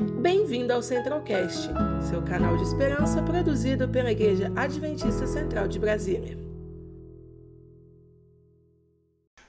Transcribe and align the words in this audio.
Bem-vindo 0.00 0.72
ao 0.72 0.82
Centralcast, 0.82 1.68
seu 2.08 2.22
canal 2.22 2.56
de 2.56 2.62
esperança 2.62 3.22
produzido 3.22 3.86
pela 3.86 4.10
Igreja 4.10 4.50
Adventista 4.56 5.26
Central 5.26 5.68
de 5.68 5.78
Brasília. 5.78 6.38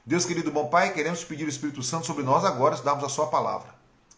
Deus 0.05 0.25
querido 0.25 0.51
bom 0.51 0.67
Pai, 0.67 0.93
queremos 0.93 1.23
pedir 1.23 1.45
o 1.45 1.49
Espírito 1.49 1.81
Santo 1.81 2.05
sobre 2.05 2.23
nós 2.23 2.43
agora, 2.43 2.75
estudarmos 2.75 3.05
a 3.05 3.07
Sua 3.09 3.27
palavra. 3.27 3.73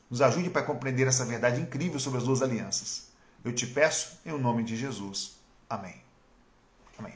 Nos 0.10 0.24
ajude 0.24 0.50
para 0.50 0.64
compreender 0.64 1.06
essa 1.06 1.24
verdade 1.24 1.62
incrível 1.62 2.00
sobre 2.00 2.18
as 2.18 2.26
duas 2.26 2.42
alianças. 2.42 3.10
Eu 3.46 3.54
te 3.54 3.68
peço 3.68 4.18
em 4.26 4.32
nome 4.32 4.64
de 4.64 4.76
Jesus. 4.76 5.36
Amém. 5.70 6.02
Amém. 6.98 7.14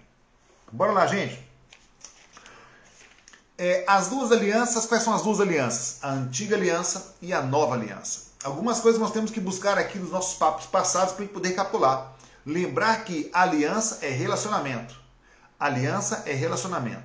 Bora 0.71 0.91
lá, 0.91 1.07
gente. 1.07 1.43
É, 3.57 3.83
as 3.87 4.09
duas 4.09 4.31
alianças, 4.31 4.85
quais 4.85 5.01
são 5.01 5.15
as 5.15 5.23
duas 5.23 5.41
alianças? 5.41 6.03
A 6.03 6.11
antiga 6.11 6.55
aliança 6.55 7.15
e 7.19 7.33
a 7.33 7.41
nova 7.41 7.73
aliança. 7.73 8.26
Algumas 8.47 8.79
coisas 8.79 8.99
nós 8.99 9.11
temos 9.11 9.29
que 9.29 9.41
buscar 9.41 9.77
aqui 9.77 9.99
nos 9.99 10.09
nossos 10.09 10.37
papos 10.37 10.65
passados 10.65 11.13
para 11.13 11.25
poder 11.25 11.53
capular. 11.53 12.17
Lembrar 12.45 13.03
que 13.03 13.29
aliança 13.33 13.99
é 14.01 14.09
relacionamento. 14.09 14.95
Aliança 15.59 16.23
é 16.25 16.31
relacionamento. 16.31 17.03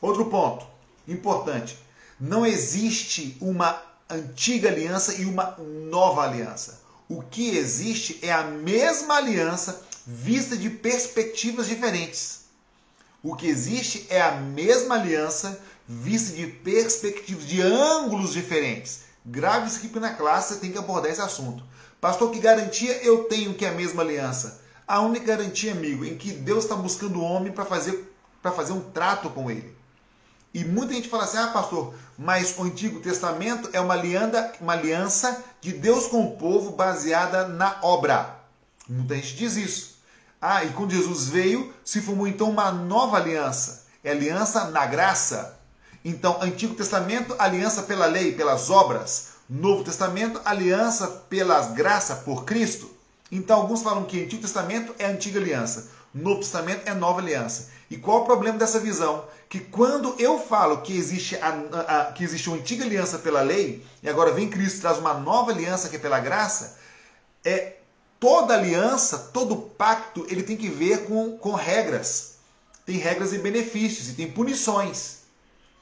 Outro 0.00 0.24
ponto 0.24 0.66
importante: 1.06 1.78
não 2.18 2.46
existe 2.46 3.36
uma 3.42 3.78
antiga 4.08 4.70
aliança 4.70 5.12
e 5.14 5.26
uma 5.26 5.54
nova 5.90 6.22
aliança. 6.22 6.80
O 7.10 7.20
que 7.20 7.58
existe 7.58 8.18
é 8.22 8.32
a 8.32 8.44
mesma 8.44 9.16
aliança 9.16 9.82
vista 10.06 10.56
de 10.56 10.70
perspectivas 10.70 11.66
diferentes. 11.66 12.44
O 13.22 13.36
que 13.36 13.46
existe 13.46 14.06
é 14.08 14.22
a 14.22 14.32
mesma 14.32 14.94
aliança 14.94 15.60
vista 15.86 16.34
de 16.34 16.46
perspectivas, 16.46 17.46
de 17.46 17.60
ângulos 17.60 18.32
diferentes. 18.32 19.02
Grave 19.24 19.74
aqui 19.74 19.98
na 19.98 20.12
classe, 20.12 20.54
você 20.54 20.60
tem 20.60 20.70
que 20.70 20.78
abordar 20.78 21.10
esse 21.10 21.20
assunto. 21.20 21.64
Pastor, 22.00 22.30
que 22.30 22.38
garantia 22.38 23.02
eu 23.02 23.24
tenho 23.24 23.54
que 23.54 23.64
é 23.64 23.70
a 23.70 23.72
mesma 23.72 24.02
aliança? 24.02 24.60
A 24.86 25.00
única 25.00 25.24
garantia, 25.24 25.72
amigo, 25.72 26.04
em 26.04 26.18
que 26.18 26.30
Deus 26.30 26.64
está 26.64 26.76
buscando 26.76 27.18
o 27.18 27.24
homem 27.24 27.50
para 27.50 27.64
fazer, 27.64 28.14
fazer 28.42 28.72
um 28.72 28.80
trato 28.80 29.30
com 29.30 29.50
ele. 29.50 29.74
E 30.52 30.62
muita 30.64 30.92
gente 30.92 31.08
fala 31.08 31.24
assim, 31.24 31.38
ah, 31.38 31.48
pastor, 31.48 31.94
mas 32.18 32.56
o 32.58 32.62
Antigo 32.62 33.00
Testamento 33.00 33.70
é 33.72 33.80
uma 33.80 33.94
aliança, 33.94 34.52
uma 34.60 34.74
aliança 34.74 35.42
de 35.60 35.72
Deus 35.72 36.06
com 36.06 36.24
o 36.26 36.36
povo 36.36 36.72
baseada 36.72 37.48
na 37.48 37.78
obra. 37.82 38.38
Muita 38.86 39.16
gente 39.16 39.34
diz 39.36 39.56
isso. 39.56 39.94
Ah, 40.40 40.62
e 40.62 40.70
quando 40.72 40.92
Jesus 40.92 41.28
veio, 41.28 41.72
se 41.82 42.02
formou 42.02 42.28
então 42.28 42.50
uma 42.50 42.70
nova 42.70 43.16
aliança. 43.16 43.86
É 44.04 44.10
aliança 44.10 44.70
na 44.70 44.84
graça. 44.84 45.58
Então, 46.04 46.42
Antigo 46.42 46.74
Testamento, 46.74 47.34
aliança 47.38 47.82
pela 47.84 48.06
lei, 48.06 48.32
pelas 48.32 48.68
obras. 48.68 49.34
Novo 49.48 49.84
Testamento, 49.84 50.40
aliança 50.44 51.06
pelas 51.28 51.72
graças 51.72 52.18
por 52.18 52.44
Cristo. 52.44 52.90
Então, 53.32 53.60
alguns 53.60 53.82
falam 53.82 54.04
que 54.04 54.22
Antigo 54.22 54.42
Testamento 54.42 54.94
é 54.98 55.06
antiga 55.06 55.40
aliança, 55.40 55.90
Novo 56.14 56.40
Testamento 56.40 56.82
é 56.86 56.94
nova 56.94 57.20
aliança. 57.20 57.70
E 57.90 57.96
qual 57.96 58.22
o 58.22 58.24
problema 58.24 58.58
dessa 58.58 58.78
visão? 58.78 59.24
Que 59.48 59.60
quando 59.60 60.14
eu 60.18 60.38
falo 60.38 60.82
que 60.82 60.96
existe 60.96 61.36
a, 61.36 61.48
a, 61.48 62.12
que 62.12 62.22
existe 62.22 62.48
uma 62.48 62.58
antiga 62.58 62.84
aliança 62.84 63.18
pela 63.18 63.40
lei, 63.40 63.84
e 64.02 64.08
agora 64.08 64.32
vem 64.32 64.48
Cristo 64.48 64.80
traz 64.80 64.98
uma 64.98 65.14
nova 65.14 65.50
aliança 65.50 65.88
que 65.88 65.96
é 65.96 65.98
pela 65.98 66.20
graça, 66.20 66.78
é 67.44 67.74
toda 68.20 68.54
aliança, 68.54 69.30
todo 69.32 69.56
pacto, 69.56 70.26
ele 70.28 70.42
tem 70.42 70.56
que 70.56 70.68
ver 70.68 71.04
com, 71.04 71.36
com 71.38 71.52
regras. 71.52 72.34
Tem 72.86 72.96
regras 72.96 73.32
e 73.32 73.38
benefícios 73.38 74.10
e 74.10 74.12
tem 74.12 74.30
punições. 74.30 75.23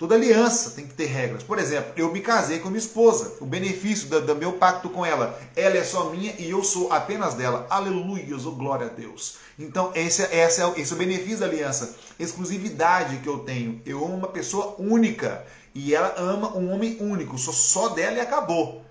Toda 0.03 0.17
aliança 0.17 0.70
tem 0.70 0.84
que 0.84 0.95
ter 0.95 1.06
regras. 1.06 1.45
Por 1.45 1.61
exemplo, 1.61 1.92
eu 1.97 2.12
me 2.12 2.20
casei 2.20 2.58
com 2.58 2.69
minha 2.69 2.81
esposa. 2.81 3.34
O 3.39 3.47
benefício 3.47 4.08
do, 4.08 4.34
meu 4.34 4.55
pacto 4.55 4.91
com 4.91 5.06
ela, 5.06 5.41
ela 5.55 5.77
é 5.77 5.84
só 5.84 6.11
minha 6.11 6.34
e 6.41 6.50
eu 6.50 6.64
sou 6.64 6.92
apenas 6.92 7.34
dela. 7.34 7.69
Aleluia, 7.70 8.36
oh, 8.36 8.50
glória 8.50 8.86
a 8.86 8.89
Deus. 8.89 9.36
Então, 9.56 9.92
esse, 9.95 10.23
esse, 10.23 10.61
é, 10.61 10.73
esse 10.77 10.92
é 10.92 10.97
o 10.97 10.98
benefício 10.98 11.39
da 11.39 11.47
aliança. 11.47 11.95
Exclusividade 12.18 13.18
que 13.18 13.29
eu 13.29 13.45
tenho. 13.45 13.80
Eu 13.86 14.05
amo 14.05 14.17
uma 14.17 14.27
pessoa 14.27 14.74
única 14.77 15.45
e 15.73 15.95
ela 15.95 16.12
ama 16.18 16.57
um 16.57 16.73
homem 16.73 16.96
único. 16.98 17.39
Sou 17.39 17.55
só 17.55 17.91
dela 17.91 18.17
e 18.17 18.20
acabou. 18.20 18.85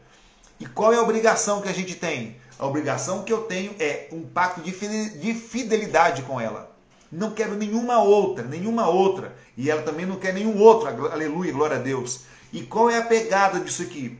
E 0.61 0.65
qual 0.65 0.93
é 0.93 0.95
a 0.95 1.03
obrigação 1.03 1.61
que 1.61 1.67
a 1.67 1.73
gente 1.73 1.95
tem? 1.95 2.37
A 2.57 2.65
obrigação 2.65 3.23
que 3.23 3.33
eu 3.33 3.41
tenho 3.41 3.75
é 3.81 4.07
um 4.13 4.21
pacto 4.21 4.61
de 4.61 5.33
fidelidade 5.33 6.21
com 6.21 6.39
ela. 6.39 6.70
Não 7.11 7.31
quero 7.31 7.55
nenhuma 7.55 8.01
outra, 8.01 8.45
nenhuma 8.45 8.87
outra. 8.87 9.35
E 9.57 9.69
ela 9.69 9.81
também 9.81 10.05
não 10.05 10.15
quer 10.15 10.33
nenhum 10.33 10.57
outro. 10.59 10.87
Aleluia, 10.87 11.51
glória 11.51 11.75
a 11.75 11.79
Deus. 11.79 12.21
E 12.53 12.61
qual 12.61 12.89
é 12.89 12.97
a 12.97 13.05
pegada 13.05 13.59
disso 13.59 13.81
aqui? 13.81 14.17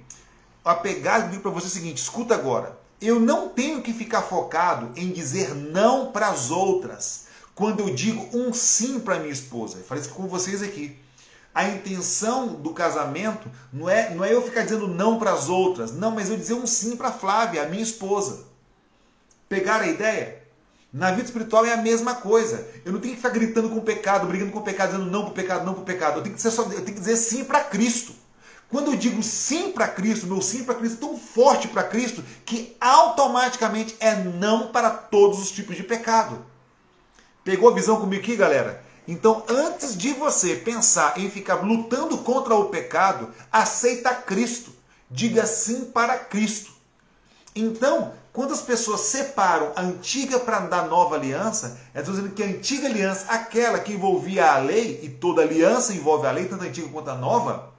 A 0.64 0.76
pegada 0.76 1.30
digo 1.30 1.42
para 1.42 1.52
você 1.52 1.68
é 1.68 1.70
o 1.70 1.72
seguinte: 1.72 1.98
escuta 1.98 2.36
agora. 2.36 2.78
Eu 3.02 3.20
não 3.20 3.50
tenho 3.50 3.82
que 3.82 3.94
ficar 3.94 4.22
focado 4.22 4.92
em 4.96 5.12
dizer 5.12 5.56
não 5.56 6.12
para 6.12 6.28
as 6.28 6.52
outras 6.52 7.26
quando 7.56 7.80
eu 7.80 7.94
digo 7.94 8.30
um 8.36 8.54
sim 8.54 9.00
para 9.00 9.20
minha 9.20 9.32
esposa. 9.32 9.78
Eu 9.78 9.84
falei 9.84 10.04
isso 10.04 10.14
com 10.14 10.28
vocês 10.28 10.62
aqui. 10.62 10.98
A 11.54 11.66
intenção 11.66 12.48
do 12.48 12.74
casamento 12.74 13.50
não 13.74 13.90
é, 13.90 14.14
não 14.14 14.24
é 14.24 14.34
eu 14.34 14.42
ficar 14.42 14.64
dizendo 14.64 14.88
não 14.88 15.20
para 15.20 15.34
as 15.34 15.50
outras, 15.50 15.92
não, 15.92 16.12
mas 16.12 16.30
eu 16.30 16.38
dizer 16.38 16.54
um 16.54 16.66
sim 16.66 16.96
para 16.96 17.12
Flávia, 17.12 17.64
a 17.64 17.68
minha 17.68 17.84
esposa. 17.84 18.46
Pegar 19.50 19.82
a 19.82 19.88
ideia? 19.88 20.41
Na 20.94 21.12
vida 21.12 21.24
espiritual 21.24 21.66
é 21.66 21.74
a 21.74 21.78
mesma 21.78 22.16
coisa. 22.16 22.68
Eu 22.84 22.92
não 22.92 23.00
tenho 23.00 23.14
que 23.16 23.22
ficar 23.22 23.34
gritando 23.34 23.70
com 23.70 23.78
o 23.78 23.82
pecado, 23.82 24.28
brigando 24.28 24.52
com 24.52 24.60
o 24.60 24.64
pecado, 24.64 24.92
dizendo 24.92 25.10
não 25.10 25.24
para 25.24 25.32
o 25.32 25.34
pecado, 25.34 25.66
não 25.66 25.74
para 25.74 25.82
o 25.84 25.86
pecado. 25.86 26.18
Eu 26.18 26.24
tenho 26.24 26.36
que, 26.36 26.42
ser 26.42 26.52
só, 26.52 26.64
eu 26.64 26.70
tenho 26.70 26.86
que 26.86 27.00
dizer 27.00 27.16
sim 27.16 27.46
para 27.46 27.64
Cristo. 27.64 28.14
Quando 28.70 28.92
eu 28.92 28.98
digo 28.98 29.22
sim 29.24 29.72
para 29.72 29.88
Cristo, 29.88 30.28
meu 30.28 30.42
sim 30.42 30.64
para 30.64 30.76
Cristo 30.76 30.98
é 30.98 31.00
tão 31.08 31.18
forte 31.18 31.68
para 31.68 31.84
Cristo 31.84 32.24
que 32.46 32.76
automaticamente 32.80 33.96
é 34.00 34.16
não 34.16 34.70
para 34.72 34.90
todos 34.90 35.40
os 35.40 35.52
tipos 35.52 35.76
de 35.76 35.84
pecado. 35.84 36.46
Pegou 37.44 37.70
a 37.70 37.74
visão 37.74 38.00
comigo 38.00 38.22
aqui, 38.22 38.36
galera? 38.36 38.84
Então, 39.08 39.44
antes 39.50 39.98
de 39.98 40.14
você 40.14 40.56
pensar 40.56 41.18
em 41.18 41.30
ficar 41.30 41.56
lutando 41.56 42.18
contra 42.20 42.56
o 42.56 42.70
pecado, 42.70 43.30
aceita 43.52 44.14
Cristo. 44.14 44.72
Diga 45.10 45.46
sim 45.46 45.86
para 45.86 46.18
Cristo. 46.18 46.72
Então, 47.54 48.14
quando 48.34 48.54
as 48.54 48.62
pessoas 48.62 49.02
separam 49.02 49.74
a 49.76 49.82
antiga 49.82 50.40
para 50.40 50.62
da 50.62 50.84
nova 50.84 51.16
aliança, 51.16 51.78
é 51.94 52.02
dizendo 52.02 52.30
que 52.30 52.42
a 52.42 52.46
antiga 52.46 52.88
aliança, 52.88 53.26
aquela 53.30 53.80
que 53.80 53.94
envolvia 53.94 54.54
a 54.54 54.58
lei, 54.58 55.02
e 55.04 55.10
toda 55.10 55.42
aliança 55.42 55.94
envolve 55.94 56.26
a 56.26 56.32
lei, 56.32 56.46
tanto 56.46 56.64
a 56.64 56.68
antiga 56.68 56.88
quanto 56.88 57.10
a 57.10 57.16
nova, 57.16 57.70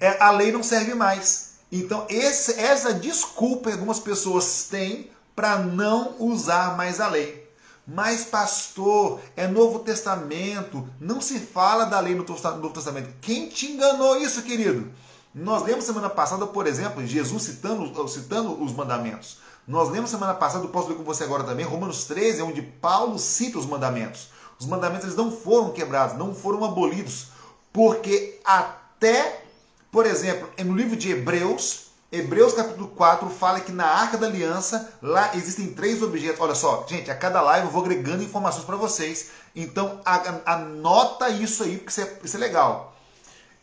é, 0.00 0.20
a 0.20 0.30
lei 0.32 0.50
não 0.50 0.62
serve 0.62 0.94
mais. 0.94 1.54
Então, 1.70 2.06
esse, 2.08 2.58
essa 2.58 2.92
desculpa 2.92 3.70
algumas 3.70 4.00
pessoas 4.00 4.66
têm 4.68 5.10
para 5.36 5.58
não 5.58 6.16
usar 6.18 6.76
mais 6.76 7.00
a 7.00 7.08
lei. 7.08 7.44
Mas, 7.86 8.24
pastor, 8.24 9.20
é 9.36 9.46
Novo 9.46 9.80
Testamento, 9.80 10.88
não 10.98 11.20
se 11.20 11.38
fala 11.38 11.84
da 11.84 12.00
lei 12.00 12.14
no 12.14 12.24
Novo 12.24 12.70
Testamento. 12.70 13.10
Quem 13.20 13.48
te 13.48 13.66
enganou 13.66 14.16
isso, 14.16 14.42
querido? 14.42 14.90
Nós 15.34 15.64
lemos 15.64 15.84
semana 15.84 16.08
passada, 16.08 16.46
por 16.46 16.64
exemplo, 16.64 17.04
Jesus 17.04 17.42
citando, 17.42 18.08
citando 18.08 18.62
os 18.62 18.72
mandamentos. 18.72 19.38
Nós 19.66 19.90
lemos 19.90 20.10
semana 20.10 20.32
passada, 20.32 20.68
posso 20.68 20.88
ler 20.88 20.96
com 20.96 21.02
você 21.02 21.24
agora 21.24 21.42
também, 21.42 21.66
Romanos 21.66 22.04
13, 22.04 22.42
onde 22.42 22.62
Paulo 22.62 23.18
cita 23.18 23.58
os 23.58 23.66
mandamentos. 23.66 24.28
Os 24.60 24.66
mandamentos 24.66 25.06
eles 25.06 25.16
não 25.16 25.32
foram 25.32 25.70
quebrados, 25.70 26.16
não 26.16 26.32
foram 26.32 26.64
abolidos, 26.64 27.28
porque 27.72 28.38
até, 28.44 29.42
por 29.90 30.06
exemplo, 30.06 30.48
no 30.64 30.76
livro 30.76 30.94
de 30.94 31.10
Hebreus, 31.10 31.88
Hebreus 32.12 32.52
capítulo 32.52 32.86
4 32.88 33.28
fala 33.28 33.58
que 33.58 33.72
na 33.72 33.86
Arca 33.86 34.16
da 34.16 34.28
Aliança, 34.28 34.88
lá 35.02 35.34
existem 35.34 35.74
três 35.74 36.00
objetos. 36.00 36.40
Olha 36.40 36.54
só, 36.54 36.86
gente, 36.88 37.10
a 37.10 37.16
cada 37.16 37.42
live 37.42 37.66
eu 37.66 37.72
vou 37.72 37.82
agregando 37.82 38.22
informações 38.22 38.64
para 38.64 38.76
vocês. 38.76 39.30
Então, 39.56 40.00
anota 40.46 41.28
isso 41.28 41.64
aí, 41.64 41.78
porque 41.78 41.90
isso 41.90 42.00
é, 42.02 42.18
isso 42.22 42.36
é 42.36 42.38
legal. 42.38 42.93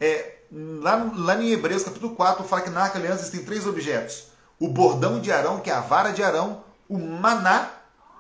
É, 0.01 0.37
lá, 0.51 1.11
lá 1.15 1.35
em 1.35 1.51
Hebreus 1.51 1.83
capítulo 1.83 2.15
4 2.15 2.43
fala 2.45 2.63
que 2.63 2.71
na 2.71 2.81
Arca 2.81 2.97
Aliança 2.97 3.19
existem 3.19 3.45
três 3.45 3.67
objetos. 3.67 4.29
O 4.59 4.67
bordão 4.67 5.21
de 5.21 5.31
Arão, 5.31 5.59
que 5.59 5.69
é 5.69 5.73
a 5.73 5.79
vara 5.79 6.11
de 6.11 6.23
Arão, 6.23 6.63
o 6.89 6.97
maná, 6.97 7.69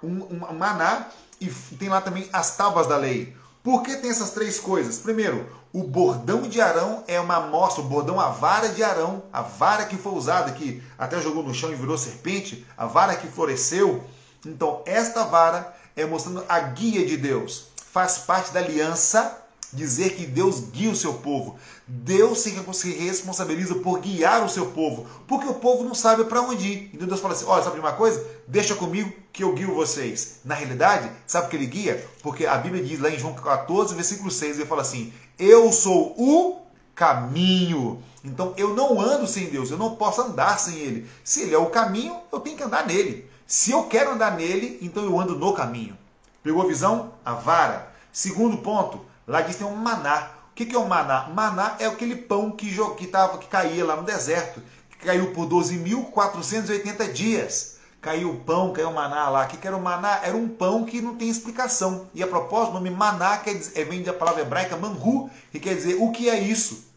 um, 0.03 0.23
um 0.31 0.55
maná, 0.55 1.07
e 1.39 1.47
tem 1.79 1.89
lá 1.89 1.99
também 1.99 2.29
as 2.31 2.55
tábuas 2.55 2.85
da 2.85 2.97
lei. 2.97 3.35
Por 3.63 3.81
que 3.81 3.95
tem 3.95 4.11
essas 4.11 4.29
três 4.29 4.59
coisas? 4.59 4.99
Primeiro, 4.99 5.49
o 5.73 5.81
bordão 5.83 6.43
de 6.43 6.61
Arão 6.61 7.03
é 7.07 7.19
uma 7.19 7.37
amostra, 7.37 7.83
o 7.83 7.87
bordão, 7.87 8.19
a 8.19 8.29
vara 8.29 8.69
de 8.69 8.83
Arão, 8.83 9.23
a 9.33 9.41
vara 9.41 9.85
que 9.85 9.97
foi 9.97 10.13
usada, 10.13 10.51
que 10.51 10.83
até 10.99 11.19
jogou 11.19 11.41
no 11.41 11.53
chão 11.53 11.71
e 11.71 11.75
virou 11.75 11.97
serpente, 11.97 12.65
a 12.77 12.85
vara 12.85 13.15
que 13.15 13.27
floresceu. 13.27 14.03
Então, 14.45 14.83
esta 14.85 15.23
vara 15.23 15.75
é 15.95 16.05
mostrando 16.05 16.45
a 16.47 16.59
guia 16.59 17.05
de 17.07 17.17
Deus. 17.17 17.69
Faz 17.91 18.19
parte 18.19 18.51
da 18.51 18.59
aliança 18.59 19.40
dizer 19.73 20.15
que 20.15 20.25
Deus 20.25 20.59
guia 20.59 20.89
o 20.89 20.95
seu 20.95 21.15
povo. 21.15 21.57
Deus 21.87 22.39
se 22.39 22.49
responsabiliza 22.91 23.75
por 23.75 23.99
guiar 23.99 24.45
o 24.45 24.49
seu 24.49 24.67
povo, 24.67 25.05
porque 25.27 25.47
o 25.47 25.55
povo 25.55 25.83
não 25.83 25.93
sabe 25.93 26.25
para 26.25 26.41
onde 26.41 26.67
ir. 26.67 26.91
Então 26.93 27.07
Deus 27.07 27.19
fala 27.19 27.33
assim: 27.33 27.45
olha, 27.45 27.63
sabe 27.63 27.75
de 27.75 27.81
uma 27.81 27.93
coisa? 27.93 28.25
Deixa 28.47 28.75
comigo 28.75 29.11
que 29.33 29.43
eu 29.43 29.53
guio 29.53 29.75
vocês. 29.75 30.39
Na 30.45 30.55
realidade, 30.55 31.09
sabe 31.25 31.49
que 31.49 31.55
ele 31.55 31.65
guia? 31.65 32.05
Porque 32.21 32.45
a 32.45 32.57
Bíblia 32.57 32.83
diz 32.83 32.99
lá 32.99 33.09
em 33.09 33.19
João 33.19 33.33
14, 33.33 33.95
versículo 33.95 34.31
6, 34.31 34.57
ele 34.57 34.67
fala 34.67 34.81
assim: 34.81 35.13
Eu 35.37 35.71
sou 35.71 36.15
o 36.17 36.61
caminho. 36.95 38.01
Então 38.23 38.53
eu 38.55 38.75
não 38.75 38.99
ando 39.01 39.27
sem 39.27 39.49
Deus, 39.49 39.71
eu 39.71 39.77
não 39.77 39.95
posso 39.95 40.21
andar 40.21 40.59
sem 40.59 40.77
Ele. 40.77 41.09
Se 41.23 41.41
Ele 41.41 41.55
é 41.55 41.57
o 41.57 41.71
caminho, 41.71 42.15
eu 42.31 42.39
tenho 42.39 42.55
que 42.55 42.63
andar 42.63 42.85
nele. 42.85 43.29
Se 43.47 43.71
eu 43.71 43.83
quero 43.83 44.11
andar 44.11 44.37
nele, 44.37 44.77
então 44.81 45.03
eu 45.03 45.19
ando 45.19 45.35
no 45.35 45.53
caminho. 45.53 45.97
Pegou 46.43 46.61
a 46.61 46.67
visão? 46.67 47.13
A 47.25 47.33
vara. 47.33 47.91
Segundo 48.11 48.57
ponto, 48.57 49.05
lá 49.31 49.41
diz 49.41 49.55
tem 49.55 49.65
um 49.65 49.75
maná. 49.75 50.29
O 50.51 50.53
que 50.53 50.75
é 50.75 50.77
o 50.77 50.87
maná? 50.87 51.29
Maná 51.33 51.77
é 51.79 51.85
aquele 51.85 52.15
pão 52.15 52.51
que, 52.51 52.69
que, 52.97 53.07
tava, 53.07 53.37
que 53.37 53.47
caía 53.47 53.85
lá 53.85 53.95
no 53.95 54.03
deserto, 54.03 54.61
que 54.89 55.05
caiu 55.05 55.31
por 55.31 55.47
12.480 55.47 57.11
dias. 57.13 57.77
Caiu 58.01 58.31
o 58.31 58.35
pão, 58.37 58.73
caiu 58.73 58.89
o 58.89 58.93
maná 58.93 59.29
lá. 59.29 59.45
O 59.45 59.47
que 59.47 59.65
era 59.65 59.77
o 59.77 59.81
maná? 59.81 60.19
Era 60.23 60.35
um 60.35 60.49
pão 60.49 60.83
que 60.83 61.01
não 61.01 61.15
tem 61.15 61.29
explicação. 61.29 62.07
E 62.13 62.21
a 62.21 62.27
propósito, 62.27 62.71
o 62.71 62.73
nome 62.73 62.89
maná 62.89 63.37
quer 63.37 63.53
dizer, 63.53 63.79
é, 63.79 63.85
vem 63.85 64.03
da 64.03 64.11
palavra 64.11 64.41
hebraica 64.41 64.75
mangu, 64.75 65.29
que 65.51 65.59
quer 65.59 65.75
dizer 65.75 65.97
o 65.99 66.11
que 66.11 66.29
é 66.29 66.39
isso. 66.39 66.91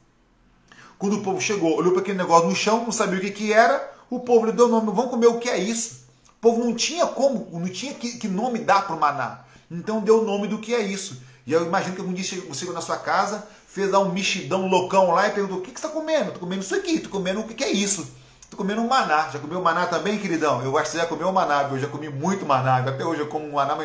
Quando 0.99 1.19
o 1.19 1.23
povo 1.23 1.41
chegou, 1.41 1.77
olhou 1.77 1.93
para 1.93 2.01
aquele 2.01 2.19
negócio 2.19 2.49
no 2.49 2.57
chão, 2.57 2.85
não 2.85 2.93
sabia 2.93 3.19
o 3.19 3.21
que, 3.21 3.31
que 3.31 3.53
era, 3.53 3.93
o 4.11 4.21
povo 4.21 4.47
lhe 4.47 4.53
deu 4.53 4.67
o 4.67 4.71
nome, 4.71 4.87
vamos 4.87 5.11
comer 5.11 5.27
o 5.27 5.39
que 5.39 5.49
é 5.49 5.59
isso. 5.59 6.07
O 6.29 6.41
povo 6.41 6.65
não 6.65 6.75
tinha 6.75 7.07
como, 7.07 7.49
não 7.53 7.69
tinha 7.69 7.95
que, 7.95 8.19
que 8.19 8.29
nome 8.29 8.59
dar 8.59 8.87
para 8.87 8.97
o 8.97 9.01
maná. 9.01 9.41
Então 9.71 10.01
deu 10.01 10.21
o 10.21 10.25
nome 10.25 10.49
do 10.49 10.59
que 10.59 10.75
é 10.75 10.81
isso. 10.81 11.23
E 11.47 11.53
eu 11.53 11.65
imagino 11.65 11.95
que 11.95 12.01
algum 12.01 12.13
dia 12.13 12.25
você 12.25 12.61
chegou 12.61 12.75
na 12.75 12.81
sua 12.81 12.97
casa, 12.97 13.47
fez 13.67 13.91
lá 13.91 13.99
um 13.99 14.13
mexidão 14.13 14.67
loucão 14.67 15.11
lá 15.11 15.29
e 15.29 15.33
perguntou: 15.33 15.59
o 15.59 15.61
que, 15.61 15.71
que 15.71 15.81
você 15.81 15.87
está 15.87 15.97
comendo? 15.97 16.27
Estou 16.27 16.41
comendo 16.41 16.63
isso 16.63 16.75
aqui, 16.75 16.97
estou 16.97 17.11
comendo 17.11 17.41
o 17.41 17.45
que, 17.45 17.55
que 17.55 17.65
é 17.65 17.71
isso? 17.71 18.07
Estou 18.41 18.57
comendo 18.57 18.81
um 18.81 18.89
maná. 18.89 19.29
Já 19.31 19.39
comeu 19.39 19.61
maná 19.61 19.87
também, 19.87 20.19
queridão? 20.19 20.63
Eu 20.63 20.77
acho 20.79 20.91
que 20.91 20.97
você 20.97 21.03
já 21.03 21.07
comeu 21.07 21.31
maná, 21.33 21.69
eu 21.71 21.79
já 21.79 21.89
comi 21.89 22.09
muito 22.09 22.47
maná. 22.47 22.79
Até 22.79 23.05
hoje 23.05 23.21
eu 23.21 23.27
como 23.27 23.47
um 23.47 23.53
maná 23.53 23.77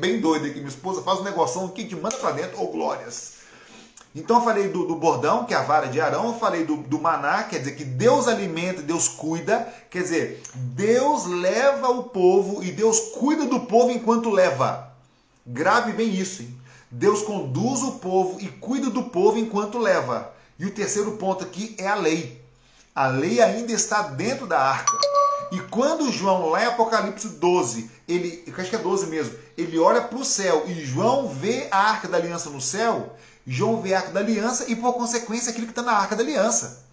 bem 0.00 0.20
doido 0.20 0.46
aqui. 0.46 0.56
Minha 0.56 0.68
esposa 0.68 1.02
faz 1.02 1.20
um 1.20 1.24
negócio 1.24 1.68
que 1.68 1.84
te 1.84 1.94
manda 1.94 2.16
para 2.16 2.32
dentro, 2.32 2.58
ô 2.58 2.64
oh, 2.64 2.68
glórias. 2.68 3.42
Então 4.14 4.38
eu 4.38 4.44
falei 4.44 4.68
do, 4.68 4.86
do, 4.86 4.96
bordão, 4.96 5.46
que 5.46 5.54
é 5.54 5.56
a 5.56 5.62
vara 5.62 5.86
de 5.86 5.98
Arão, 5.98 6.26
eu 6.26 6.38
falei 6.38 6.64
do, 6.64 6.76
do 6.76 7.00
maná, 7.00 7.44
quer 7.44 7.60
dizer 7.60 7.72
que 7.72 7.84
Deus 7.84 8.28
alimenta, 8.28 8.82
Deus 8.82 9.08
cuida, 9.08 9.66
quer 9.90 10.02
dizer, 10.02 10.42
Deus 10.54 11.24
leva 11.24 11.88
o 11.88 12.04
povo 12.04 12.62
e 12.62 12.70
Deus 12.70 12.98
cuida 13.18 13.46
do 13.46 13.60
povo 13.60 13.90
enquanto 13.90 14.28
leva. 14.28 14.92
Grave 15.46 15.92
bem 15.92 16.14
isso, 16.14 16.42
hein? 16.42 16.61
Deus 16.94 17.22
conduz 17.22 17.82
o 17.82 17.92
povo 17.92 18.38
e 18.38 18.48
cuida 18.48 18.90
do 18.90 19.04
povo 19.04 19.38
enquanto 19.38 19.78
leva. 19.78 20.30
E 20.58 20.66
o 20.66 20.70
terceiro 20.74 21.12
ponto 21.12 21.42
aqui 21.42 21.74
é 21.78 21.88
a 21.88 21.94
lei. 21.94 22.38
A 22.94 23.06
lei 23.06 23.40
ainda 23.40 23.72
está 23.72 24.02
dentro 24.02 24.46
da 24.46 24.60
arca. 24.60 24.92
E 25.50 25.58
quando 25.70 26.12
João, 26.12 26.50
lá 26.50 26.62
em 26.62 26.66
Apocalipse 26.66 27.28
12, 27.28 27.90
ele, 28.06 28.44
acho 28.58 28.68
que 28.68 28.76
é 28.76 28.78
12 28.78 29.06
mesmo, 29.06 29.34
ele 29.56 29.78
olha 29.78 30.02
para 30.02 30.18
o 30.18 30.24
céu 30.24 30.64
e 30.66 30.84
João 30.84 31.28
vê 31.28 31.66
a 31.70 31.78
arca 31.78 32.08
da 32.08 32.18
aliança 32.18 32.50
no 32.50 32.60
céu, 32.60 33.16
João 33.46 33.80
vê 33.80 33.94
a 33.94 34.00
arca 34.00 34.10
da 34.10 34.20
aliança 34.20 34.70
e, 34.70 34.76
por 34.76 34.92
consequência, 34.92 35.50
aquilo 35.50 35.66
que 35.66 35.72
está 35.72 35.82
na 35.82 35.92
arca 35.92 36.14
da 36.14 36.22
aliança. 36.22 36.84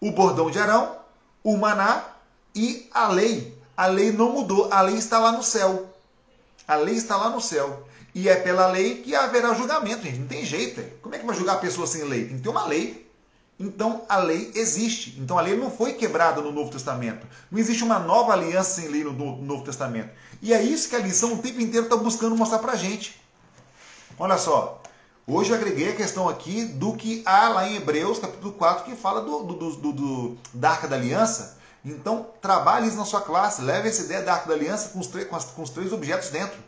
O 0.00 0.12
bordão 0.12 0.48
de 0.48 0.60
Arão, 0.60 0.96
o 1.42 1.56
maná 1.56 2.04
e 2.54 2.88
a 2.92 3.08
lei. 3.08 3.58
A 3.76 3.86
lei 3.86 4.12
não 4.12 4.30
mudou, 4.30 4.72
a 4.72 4.80
lei 4.80 4.94
está 4.94 5.18
lá 5.18 5.32
no 5.32 5.42
céu. 5.42 5.92
A 6.68 6.76
lei 6.76 6.94
está 6.94 7.16
lá 7.16 7.30
no 7.30 7.40
céu. 7.40 7.84
E 8.14 8.28
é 8.28 8.36
pela 8.36 8.66
lei 8.66 8.96
que 8.96 9.14
haverá 9.14 9.54
julgamento, 9.54 10.02
gente. 10.02 10.18
Não 10.18 10.26
tem 10.26 10.44
jeito. 10.44 10.82
Como 11.00 11.14
é 11.14 11.18
que 11.18 11.26
vai 11.26 11.36
julgar 11.36 11.54
a 11.54 11.58
pessoa 11.58 11.86
sem 11.86 12.04
lei? 12.04 12.26
Tem 12.26 12.36
que 12.36 12.42
ter 12.42 12.48
uma 12.48 12.66
lei. 12.66 13.08
Então 13.58 14.02
a 14.08 14.18
lei 14.18 14.50
existe. 14.54 15.16
Então 15.18 15.38
a 15.38 15.42
lei 15.42 15.56
não 15.56 15.70
foi 15.70 15.92
quebrada 15.92 16.40
no 16.40 16.50
Novo 16.50 16.70
Testamento. 16.70 17.26
Não 17.50 17.58
existe 17.58 17.84
uma 17.84 17.98
nova 17.98 18.32
aliança 18.32 18.80
sem 18.80 18.88
lei 18.88 19.04
no 19.04 19.12
Novo 19.12 19.64
Testamento. 19.64 20.10
E 20.42 20.52
é 20.52 20.62
isso 20.62 20.88
que 20.88 20.96
a 20.96 21.00
lição 21.00 21.34
o 21.34 21.38
tempo 21.38 21.60
inteiro 21.60 21.86
está 21.86 21.96
buscando 21.96 22.34
mostrar 22.34 22.58
para 22.58 22.74
gente. 22.74 23.20
Olha 24.18 24.38
só, 24.38 24.80
Hoje 25.32 25.50
eu 25.50 25.56
agreguei 25.56 25.90
a 25.90 25.94
questão 25.94 26.28
aqui 26.28 26.64
do 26.64 26.96
que 26.96 27.22
há 27.24 27.50
lá 27.50 27.68
em 27.68 27.76
Hebreus, 27.76 28.18
capítulo 28.18 28.52
4, 28.54 28.84
que 28.84 28.96
fala 28.96 29.20
do, 29.20 29.44
do, 29.44 29.70
do, 29.76 29.92
do 29.92 30.38
da 30.52 30.70
Arca 30.70 30.88
da 30.88 30.96
Aliança. 30.96 31.56
Então, 31.84 32.26
trabalhe 32.42 32.88
isso 32.88 32.96
na 32.96 33.04
sua 33.04 33.20
classe, 33.20 33.62
leve 33.62 33.88
essa 33.88 34.02
ideia 34.02 34.22
da 34.22 34.32
Arca 34.32 34.48
da 34.48 34.54
Aliança 34.54 34.88
com 34.88 34.98
os, 34.98 35.06
com, 35.06 35.36
as, 35.36 35.44
com 35.44 35.62
os 35.62 35.70
três 35.70 35.92
objetos 35.92 36.30
dentro, 36.30 36.58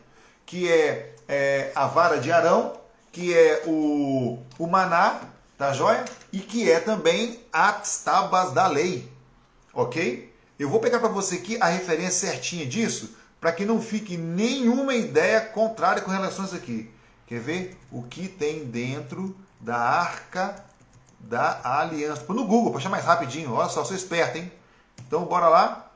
que 0.45 0.71
é, 0.71 1.12
é, 1.33 1.71
a 1.73 1.87
vara 1.87 2.19
de 2.19 2.31
Arão, 2.31 2.73
que 3.11 3.33
é 3.33 3.63
o, 3.65 4.37
o 4.59 4.67
maná, 4.67 5.21
tá 5.57 5.73
joia? 5.73 6.05
E 6.31 6.39
que 6.39 6.69
é 6.69 6.79
também 6.79 7.39
as 7.51 8.03
tábuas 8.03 8.53
da 8.53 8.67
lei, 8.67 9.11
ok? 9.73 10.31
Eu 10.59 10.69
vou 10.69 10.79
pegar 10.79 10.99
para 10.99 11.09
você 11.09 11.35
aqui 11.35 11.57
a 11.59 11.65
referência 11.65 12.29
certinha 12.29 12.65
disso, 12.67 13.17
para 13.41 13.51
que 13.51 13.65
não 13.65 13.81
fique 13.81 14.15
nenhuma 14.15 14.93
ideia 14.93 15.41
contrária 15.41 16.03
com 16.03 16.11
relação 16.11 16.43
a 16.43 16.47
isso 16.47 16.55
aqui. 16.55 16.91
Quer 17.25 17.39
ver 17.39 17.77
o 17.91 18.03
que 18.03 18.27
tem 18.27 18.65
dentro 18.65 19.35
da 19.59 19.75
arca 19.75 20.63
da 21.19 21.61
aliança? 21.63 22.21
Põe 22.21 22.35
no 22.35 22.45
Google, 22.45 22.71
para 22.71 22.79
achar 22.79 22.89
mais 22.89 23.05
rapidinho. 23.05 23.53
Olha 23.53 23.69
só, 23.69 23.83
sou 23.83 23.95
esperto, 23.95 24.37
hein? 24.37 24.51
Então, 25.07 25.25
bora 25.25 25.49
lá. 25.49 25.91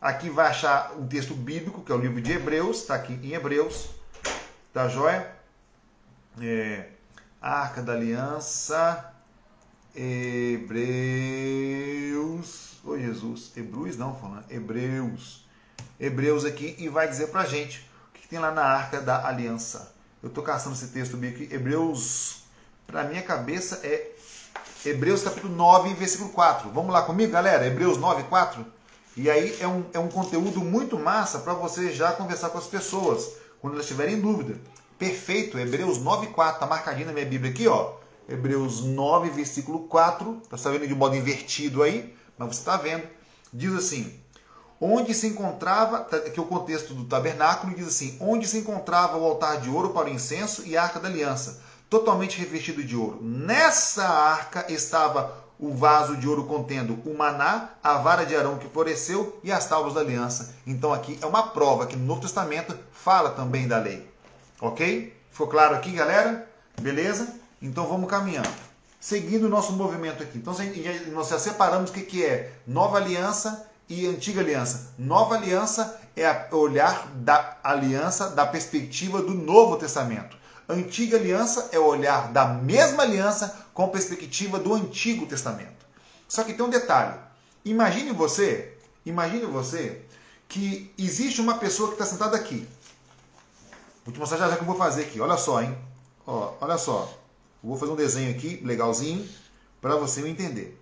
Aqui 0.00 0.28
vai 0.30 0.48
achar 0.48 0.92
um 0.98 1.06
texto 1.06 1.34
bíblico, 1.34 1.82
que 1.82 1.92
é 1.92 1.94
o 1.94 1.98
livro 1.98 2.20
de 2.20 2.32
Hebreus. 2.32 2.78
Está 2.78 2.96
aqui 2.96 3.18
em 3.22 3.32
Hebreus. 3.32 3.97
Tá 4.78 4.86
joia? 4.86 5.26
É, 6.40 6.90
arca 7.42 7.82
da 7.82 7.94
aliança. 7.94 9.12
Hebreus. 9.92 10.78
Oh, 12.84 12.96
Jesus. 12.96 13.50
Hebreus 13.56 13.96
não, 13.96 14.14
falando. 14.14 14.44
Hebreus. 14.48 15.44
Hebreus 15.98 16.44
aqui 16.44 16.76
e 16.78 16.88
vai 16.88 17.08
dizer 17.08 17.26
pra 17.26 17.44
gente 17.44 17.90
o 18.08 18.12
que 18.20 18.28
tem 18.28 18.38
lá 18.38 18.52
na 18.52 18.62
arca 18.62 19.00
da 19.00 19.26
aliança. 19.26 19.92
Eu 20.22 20.28
estou 20.28 20.44
caçando 20.44 20.76
esse 20.76 20.86
texto 20.90 21.16
bem 21.16 21.30
aqui. 21.30 21.48
Hebreus, 21.52 22.44
para 22.86 23.02
minha 23.02 23.22
cabeça, 23.22 23.80
é 23.82 24.12
Hebreus 24.86 25.24
capítulo 25.24 25.56
9, 25.56 25.92
versículo 25.94 26.30
4. 26.30 26.70
Vamos 26.70 26.92
lá 26.92 27.02
comigo, 27.02 27.32
galera? 27.32 27.66
Hebreus 27.66 27.98
9, 27.98 28.22
4. 28.28 28.64
E 29.16 29.28
aí 29.28 29.60
é 29.60 29.66
um, 29.66 29.84
é 29.92 29.98
um 29.98 30.08
conteúdo 30.08 30.60
muito 30.60 30.96
massa 30.96 31.40
para 31.40 31.52
você 31.52 31.90
já 31.90 32.12
conversar 32.12 32.50
com 32.50 32.58
as 32.58 32.68
pessoas, 32.68 33.28
quando 33.60 33.74
elas 33.74 33.86
tiverem 33.86 34.20
dúvida. 34.20 34.58
Perfeito, 34.98 35.58
Hebreus 35.58 35.98
9, 35.98 36.28
4. 36.28 36.54
Está 36.54 36.66
marcadinho 36.66 37.06
na 37.06 37.12
minha 37.12 37.26
Bíblia 37.26 37.50
aqui, 37.50 37.68
ó. 37.68 37.94
Hebreus 38.28 38.82
9, 38.82 39.30
versículo 39.30 39.80
4. 39.80 40.42
Está 40.52 40.70
vendo 40.70 40.86
de 40.86 40.94
modo 40.94 41.16
invertido 41.16 41.82
aí, 41.82 42.14
mas 42.36 42.48
você 42.48 42.60
está 42.60 42.76
vendo. 42.76 43.04
Diz 43.52 43.72
assim: 43.74 44.20
onde 44.80 45.14
se 45.14 45.26
encontrava, 45.26 46.00
tá, 46.00 46.20
que 46.20 46.38
é 46.38 46.42
o 46.42 46.46
contexto 46.46 46.94
do 46.94 47.04
tabernáculo 47.04 47.74
diz 47.74 47.88
assim, 47.88 48.16
onde 48.20 48.46
se 48.46 48.58
encontrava 48.58 49.16
o 49.16 49.24
altar 49.24 49.60
de 49.60 49.68
ouro 49.68 49.90
para 49.90 50.08
o 50.08 50.12
incenso 50.12 50.62
e 50.66 50.76
a 50.76 50.82
arca 50.82 51.00
da 51.00 51.08
aliança, 51.08 51.62
totalmente 51.88 52.38
revestido 52.38 52.84
de 52.84 52.96
ouro. 52.96 53.18
Nessa 53.22 54.04
arca 54.04 54.66
estava 54.72 55.47
o 55.58 55.74
vaso 55.74 56.16
de 56.16 56.28
ouro 56.28 56.44
contendo 56.44 56.98
o 57.04 57.16
maná, 57.16 57.70
a 57.82 57.98
vara 57.98 58.24
de 58.24 58.36
Arão 58.36 58.58
que 58.58 58.68
floresceu 58.68 59.40
e 59.42 59.50
as 59.50 59.66
tábuas 59.66 59.94
da 59.94 60.00
aliança. 60.00 60.54
Então 60.66 60.92
aqui 60.92 61.18
é 61.20 61.26
uma 61.26 61.48
prova 61.48 61.86
que 61.86 61.96
no 61.96 62.04
Novo 62.04 62.20
Testamento 62.20 62.78
fala 62.92 63.30
também 63.30 63.66
da 63.66 63.78
lei. 63.78 64.08
Ok? 64.60 65.16
Ficou 65.30 65.48
claro 65.48 65.74
aqui, 65.74 65.90
galera? 65.90 66.48
Beleza? 66.80 67.34
Então 67.60 67.86
vamos 67.86 68.08
caminhando. 68.08 68.48
Seguindo 69.00 69.44
o 69.44 69.48
nosso 69.48 69.72
movimento 69.72 70.22
aqui. 70.22 70.38
Então 70.38 70.54
nós 71.12 71.28
já 71.28 71.38
separamos 71.38 71.90
o 71.90 71.92
que 71.92 72.24
é 72.24 72.52
nova 72.66 72.96
aliança 72.98 73.68
e 73.88 74.06
antiga 74.06 74.40
aliança. 74.40 74.92
Nova 74.98 75.34
aliança 75.34 76.00
é 76.16 76.48
olhar 76.52 77.08
da 77.14 77.56
aliança 77.62 78.30
da 78.30 78.46
perspectiva 78.46 79.22
do 79.22 79.34
Novo 79.34 79.76
Testamento. 79.76 80.37
Antiga 80.68 81.16
aliança 81.16 81.70
é 81.72 81.78
olhar 81.78 82.30
da 82.30 82.44
mesma 82.44 83.02
aliança 83.02 83.66
com 83.72 83.88
perspectiva 83.88 84.58
do 84.58 84.74
Antigo 84.74 85.24
Testamento. 85.24 85.86
Só 86.28 86.44
que 86.44 86.52
tem 86.52 86.64
um 86.64 86.68
detalhe. 86.68 87.18
Imagine 87.64 88.12
você, 88.12 88.76
imagine 89.06 89.46
você 89.46 90.02
que 90.46 90.92
existe 90.98 91.40
uma 91.40 91.56
pessoa 91.56 91.88
que 91.88 91.94
está 91.94 92.04
sentada 92.04 92.36
aqui. 92.36 92.68
Vou 94.04 94.12
te 94.12 94.20
mostrar 94.20 94.36
já, 94.36 94.50
já 94.50 94.56
que 94.56 94.62
eu 94.62 94.66
vou 94.66 94.76
fazer 94.76 95.02
aqui. 95.02 95.20
Olha 95.20 95.38
só, 95.38 95.62
hein? 95.62 95.76
Ó, 96.26 96.52
olha 96.60 96.76
só. 96.76 97.18
Vou 97.62 97.78
fazer 97.78 97.92
um 97.92 97.96
desenho 97.96 98.30
aqui, 98.30 98.60
legalzinho, 98.62 99.26
para 99.80 99.96
você 99.96 100.20
me 100.20 100.30
entender. 100.30 100.78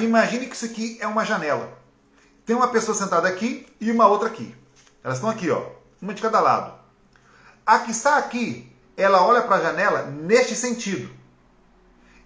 Imagine 0.00 0.46
que 0.46 0.56
isso 0.56 0.64
aqui 0.64 0.98
é 1.00 1.06
uma 1.06 1.24
janela. 1.24 1.72
Tem 2.44 2.56
uma 2.56 2.68
pessoa 2.68 2.96
sentada 2.96 3.28
aqui 3.28 3.66
e 3.80 3.92
uma 3.92 4.08
outra 4.08 4.28
aqui. 4.28 4.54
Elas 5.04 5.18
estão 5.18 5.30
aqui, 5.30 5.50
ó, 5.50 5.66
uma 6.02 6.12
de 6.12 6.20
cada 6.20 6.40
lado. 6.40 6.79
A 7.64 7.80
que 7.80 7.90
está 7.90 8.16
aqui, 8.16 8.70
ela 8.96 9.24
olha 9.24 9.42
para 9.42 9.56
a 9.56 9.60
janela 9.60 10.02
neste 10.02 10.54
sentido. 10.54 11.10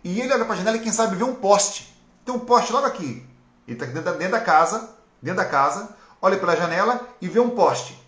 E 0.02 0.20
ele 0.20 0.32
olha 0.32 0.44
para 0.44 0.54
a 0.54 0.56
janela 0.58 0.76
e 0.76 0.80
quem 0.80 0.92
sabe 0.92 1.16
vê 1.16 1.24
um 1.24 1.34
poste. 1.34 1.94
Tem 2.24 2.34
um 2.34 2.38
poste 2.38 2.72
logo 2.72 2.86
aqui. 2.86 3.26
Ele 3.66 3.76
está 3.76 3.86
dentro, 3.86 4.12
dentro 4.14 4.32
da 4.32 4.40
casa, 4.40 4.90
dentro 5.22 5.38
da 5.38 5.48
casa, 5.48 5.96
olha 6.20 6.38
pela 6.38 6.56
janela 6.56 7.08
e 7.20 7.28
vê 7.28 7.40
um 7.40 7.50
poste. 7.50 8.00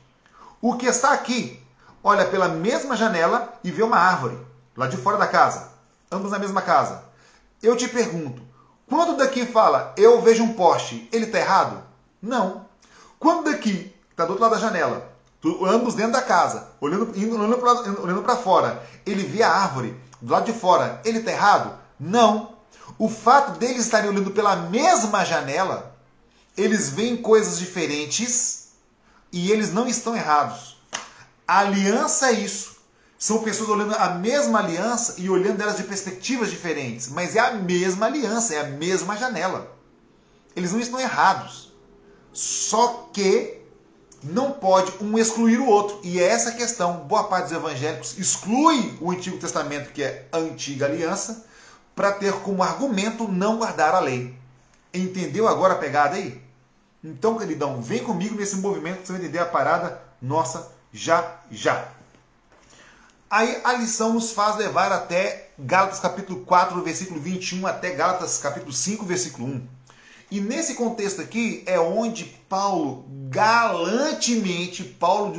O 0.61 0.77
que 0.77 0.87
está 0.87 1.13
aqui 1.13 1.63
olha 2.03 2.25
pela 2.27 2.49
mesma 2.49 2.97
janela 2.97 3.53
e 3.65 3.71
vê 3.71 3.83
uma 3.83 3.99
árvore 3.99 4.39
lá 4.77 4.87
de 4.87 4.97
fora 4.97 5.17
da 5.17 5.27
casa, 5.27 5.73
ambos 6.11 6.31
na 6.31 6.39
mesma 6.39 6.63
casa. 6.63 7.05
Eu 7.63 7.77
te 7.77 7.89
pergunto, 7.89 8.43
quando 8.87 9.17
daqui 9.17 9.45
fala, 9.47 9.93
eu 9.97 10.21
vejo 10.21 10.45
um 10.45 10.53
poste, 10.53 11.09
ele 11.13 11.25
está 11.25 11.39
errado? 11.39 11.83
Não. 12.23 12.67
Quando 13.19 13.51
daqui, 13.51 13.95
está 14.11 14.25
do 14.25 14.31
outro 14.31 14.45
lado 14.45 14.55
da 14.55 14.61
janela, 14.61 15.11
ambos 15.63 15.95
dentro 15.95 16.13
da 16.13 16.23
casa, 16.23 16.69
olhando, 16.81 17.13
olhando 18.03 18.23
para 18.23 18.37
fora, 18.37 18.83
ele 19.05 19.23
vê 19.23 19.43
a 19.43 19.51
árvore 19.51 19.97
do 20.21 20.33
lado 20.33 20.47
de 20.47 20.59
fora, 20.59 21.01
ele 21.05 21.19
está 21.19 21.31
errado? 21.31 21.79
Não. 21.99 22.55
O 22.99 23.09
fato 23.09 23.59
deles 23.59 23.85
estarem 23.85 24.11
olhando 24.11 24.31
pela 24.31 24.57
mesma 24.57 25.25
janela, 25.25 25.95
eles 26.57 26.91
veem 26.91 27.17
coisas 27.17 27.59
diferentes 27.59 28.69
e 29.31 29.53
eles 29.53 29.73
não 29.73 29.87
estão 29.87 30.17
errados. 30.17 30.79
A 31.47 31.61
aliança 31.61 32.29
é 32.29 32.33
isso. 32.33 32.77
São 33.19 33.43
pessoas 33.43 33.71
olhando 33.71 33.95
a 33.95 34.11
mesma 34.11 34.59
aliança 34.59 35.15
e 35.19 35.31
olhando 35.31 35.61
elas 35.61 35.77
de 35.77 35.85
perspectivas 35.85 36.51
diferentes, 36.51 37.09
mas 37.09 37.35
é 37.35 37.41
a 37.41 37.53
mesma 37.53 38.07
aliança, 38.07 38.55
é 38.55 38.61
a 38.61 38.65
mesma 38.65 39.17
janela. 39.17 39.75
Eles 40.55 40.73
não 40.73 40.81
estão 40.81 41.01
errados. 41.01 41.73
Só 42.33 43.09
que 43.13 43.56
não 44.23 44.53
pode 44.53 44.93
um 45.01 45.19
excluir 45.19 45.59
o 45.59 45.67
outro. 45.67 46.01
E 46.03 46.21
é 46.21 46.27
essa 46.27 46.53
questão. 46.53 46.99
Boa 47.01 47.25
parte 47.25 47.45
dos 47.45 47.57
evangélicos 47.57 48.19
exclui 48.19 48.97
o 49.01 49.11
Antigo 49.11 49.39
Testamento, 49.39 49.93
que 49.93 50.03
é 50.03 50.27
a 50.33 50.39
antiga 50.39 50.87
aliança, 50.87 51.45
para 51.95 52.13
ter 52.13 52.33
como 52.41 52.63
argumento 52.63 53.29
não 53.29 53.59
guardar 53.59 53.95
a 53.95 54.01
lei. 54.01 54.35
Entendeu 54.93 55.47
agora 55.47 55.75
a 55.75 55.79
pegada 55.79 56.17
aí? 56.17 56.41
Então, 57.03 57.39
queridão, 57.39 57.81
vem 57.81 58.03
comigo 58.03 58.35
nesse 58.35 58.57
movimento 58.57 59.01
que 59.01 59.07
você 59.07 59.13
vai 59.13 59.23
entender 59.23 59.39
a 59.39 59.47
parada 59.47 60.01
nossa 60.21 60.73
já 60.93 61.41
já. 61.51 61.89
Aí 63.29 63.61
a 63.65 63.73
lição 63.75 64.13
nos 64.13 64.33
faz 64.33 64.57
levar 64.57 64.93
até 64.93 65.51
Gálatas 65.59 66.01
capítulo 66.01 66.45
4, 66.45 66.81
versículo 66.83 67.21
21, 67.21 67.67
até 67.67 67.91
Gálatas 67.91 68.39
capítulo 68.39 68.73
5, 68.73 69.05
versículo 69.05 69.47
1. 69.49 69.76
E 70.31 70.41
nesse 70.41 70.75
contexto 70.75 71.21
aqui 71.21 71.63
é 71.67 71.79
onde 71.79 72.25
Paulo, 72.49 73.05
galantemente, 73.29 74.83
Paulo, 74.83 75.33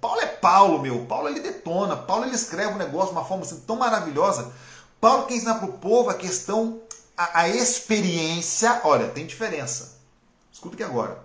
Paulo 0.00 0.20
é 0.20 0.26
Paulo, 0.26 0.80
meu, 0.80 1.04
Paulo 1.06 1.28
ele 1.28 1.40
detona, 1.40 1.96
Paulo 1.96 2.24
ele 2.24 2.34
escreve 2.34 2.74
um 2.74 2.78
negócio 2.78 3.08
de 3.08 3.12
uma 3.12 3.24
forma 3.24 3.44
assim, 3.44 3.60
tão 3.60 3.76
maravilhosa. 3.76 4.52
Paulo 5.00 5.26
quer 5.26 5.34
ensinar 5.34 5.54
para 5.54 5.68
o 5.68 5.74
povo 5.74 6.10
a 6.10 6.14
questão, 6.14 6.80
a, 7.16 7.40
a 7.42 7.48
experiência, 7.48 8.80
olha, 8.84 9.08
tem 9.08 9.26
diferença. 9.26 10.00
Escuta 10.52 10.74
aqui 10.74 10.82
agora. 10.82 11.22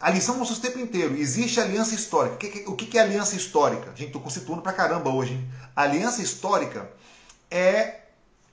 A 0.00 0.10
lição 0.10 0.36
mostra 0.36 0.56
o 0.56 0.60
tempo 0.60 0.78
inteiro. 0.78 1.16
Existe 1.16 1.60
aliança 1.60 1.94
histórica. 1.94 2.46
O 2.66 2.74
que 2.74 2.98
é 2.98 3.00
aliança 3.00 3.34
histórica? 3.34 3.90
Gente, 3.94 4.08
estou 4.08 4.20
constituindo 4.20 4.62
pra 4.62 4.72
caramba 4.72 5.10
hoje. 5.10 5.32
Hein? 5.32 5.50
Aliança 5.74 6.20
histórica 6.20 6.90
é 7.50 8.00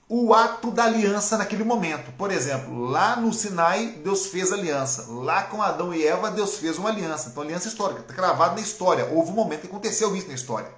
o 0.08 0.34
ato 0.34 0.70
da 0.70 0.84
aliança 0.84 1.38
naquele 1.38 1.64
momento. 1.64 2.12
Por 2.12 2.30
exemplo, 2.30 2.78
lá 2.84 3.16
no 3.16 3.32
Sinai, 3.32 3.98
Deus 4.04 4.26
fez 4.26 4.52
aliança. 4.52 5.06
Lá 5.08 5.44
com 5.44 5.62
Adão 5.62 5.94
e 5.94 6.06
Eva, 6.06 6.30
Deus 6.30 6.56
fez 6.56 6.78
uma 6.78 6.90
aliança. 6.90 7.30
Então, 7.30 7.42
aliança 7.42 7.68
histórica. 7.68 8.00
Está 8.00 8.12
gravado 8.12 8.56
na 8.56 8.60
história. 8.60 9.06
Houve 9.06 9.30
um 9.30 9.34
momento 9.34 9.62
que 9.62 9.66
aconteceu 9.66 10.14
isso 10.14 10.28
na 10.28 10.34
história. 10.34 10.70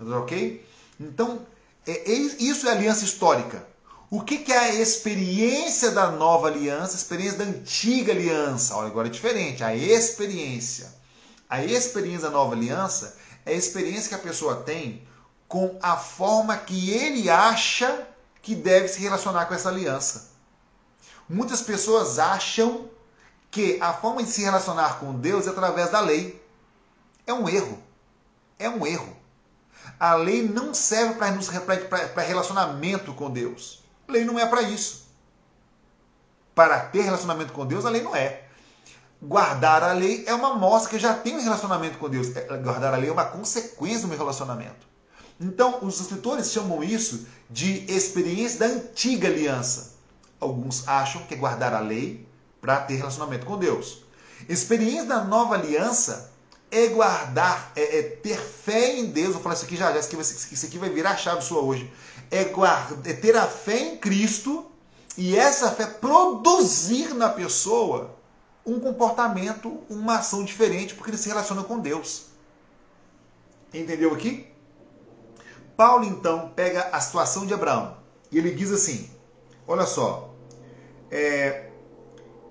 Ok? 0.00 0.66
Então, 0.98 1.40
é, 1.86 2.10
isso 2.10 2.66
é 2.66 2.72
aliança 2.72 3.04
histórica. 3.04 3.66
O 4.10 4.20
que, 4.22 4.38
que 4.38 4.52
é 4.52 4.58
a 4.58 4.74
experiência 4.74 5.90
da 5.90 6.10
nova 6.10 6.46
aliança, 6.46 6.92
a 6.92 6.96
experiência 6.96 7.38
da 7.38 7.44
antiga 7.44 8.12
aliança? 8.12 8.74
Olha, 8.76 8.86
agora 8.86 9.08
é 9.08 9.10
diferente. 9.10 9.62
A 9.62 9.74
experiência. 9.74 10.94
A 11.48 11.62
experiência 11.62 12.22
da 12.22 12.30
nova 12.30 12.54
aliança 12.54 13.16
é 13.44 13.52
a 13.52 13.56
experiência 13.56 14.08
que 14.08 14.14
a 14.14 14.18
pessoa 14.18 14.56
tem 14.56 15.06
com 15.46 15.78
a 15.82 15.96
forma 15.96 16.56
que 16.56 16.90
ele 16.90 17.28
acha 17.28 18.06
que 18.46 18.54
deve 18.54 18.86
se 18.86 19.00
relacionar 19.00 19.46
com 19.46 19.54
essa 19.54 19.68
aliança. 19.68 20.28
Muitas 21.28 21.62
pessoas 21.62 22.20
acham 22.20 22.88
que 23.50 23.76
a 23.80 23.92
forma 23.92 24.22
de 24.22 24.30
se 24.30 24.40
relacionar 24.40 25.00
com 25.00 25.12
Deus 25.14 25.48
é 25.48 25.50
através 25.50 25.90
da 25.90 25.98
lei. 25.98 26.40
É 27.26 27.34
um 27.34 27.48
erro. 27.48 27.82
É 28.56 28.70
um 28.70 28.86
erro. 28.86 29.16
A 29.98 30.14
lei 30.14 30.46
não 30.46 30.72
serve 30.72 31.14
para 31.14 32.22
relacionamento 32.22 33.12
com 33.14 33.32
Deus. 33.32 33.82
A 34.06 34.12
lei 34.12 34.24
não 34.24 34.38
é 34.38 34.46
para 34.46 34.62
isso. 34.62 35.08
Para 36.54 36.78
ter 36.78 37.00
relacionamento 37.00 37.52
com 37.52 37.66
Deus, 37.66 37.84
a 37.84 37.90
lei 37.90 38.02
não 38.02 38.14
é. 38.14 38.44
Guardar 39.20 39.82
a 39.82 39.92
lei 39.92 40.22
é 40.24 40.32
uma 40.32 40.54
mostra 40.54 40.90
que 40.90 40.94
eu 40.94 41.00
já 41.00 41.14
tenho 41.14 41.40
um 41.40 41.42
relacionamento 41.42 41.98
com 41.98 42.08
Deus. 42.08 42.28
É, 42.36 42.42
guardar 42.58 42.94
a 42.94 42.96
lei 42.96 43.10
é 43.10 43.12
uma 43.12 43.24
consequência 43.24 44.02
do 44.02 44.06
meu 44.06 44.16
relacionamento. 44.16 44.85
Então, 45.40 45.78
os 45.82 46.00
escritores 46.00 46.50
chamam 46.50 46.82
isso 46.82 47.26
de 47.50 47.84
experiência 47.90 48.60
da 48.60 48.66
antiga 48.66 49.28
aliança. 49.28 49.94
Alguns 50.40 50.86
acham 50.88 51.22
que 51.22 51.34
é 51.34 51.36
guardar 51.36 51.74
a 51.74 51.80
lei 51.80 52.26
para 52.60 52.80
ter 52.80 52.94
relacionamento 52.94 53.46
com 53.46 53.58
Deus. 53.58 54.02
Experiência 54.48 55.04
da 55.04 55.24
nova 55.24 55.54
aliança 55.54 56.32
é 56.70 56.88
guardar, 56.88 57.72
é, 57.76 57.98
é 57.98 58.02
ter 58.02 58.38
fé 58.38 58.96
em 58.96 59.06
Deus. 59.06 59.34
Vou 59.34 59.42
falar 59.42 59.54
isso 59.54 59.64
aqui 59.64 59.76
já, 59.76 59.92
já 59.92 60.00
isso 60.00 60.16
aqui, 60.16 60.54
isso 60.54 60.66
aqui 60.66 60.78
vai 60.78 60.90
virar 60.90 61.12
a 61.12 61.16
chave 61.16 61.42
sua 61.42 61.60
hoje 61.60 61.90
é, 62.30 62.44
guarda, 62.44 63.08
é 63.08 63.12
ter 63.12 63.36
a 63.36 63.46
fé 63.46 63.78
em 63.78 63.96
Cristo 63.96 64.66
e 65.16 65.36
essa 65.36 65.70
fé 65.70 65.86
produzir 65.86 67.14
na 67.14 67.28
pessoa 67.28 68.14
um 68.64 68.80
comportamento, 68.80 69.80
uma 69.88 70.18
ação 70.18 70.44
diferente, 70.44 70.94
porque 70.94 71.10
ele 71.10 71.18
se 71.18 71.28
relaciona 71.28 71.62
com 71.62 71.78
Deus. 71.78 72.26
Entendeu 73.72 74.12
aqui? 74.12 74.46
Paulo 75.76 76.04
então 76.04 76.52
pega 76.54 76.88
a 76.92 77.00
situação 77.00 77.44
de 77.46 77.52
Abraão 77.52 77.96
e 78.30 78.38
ele 78.38 78.52
diz 78.52 78.72
assim: 78.72 79.10
olha 79.66 79.86
só, 79.86 80.34
é, 81.10 81.66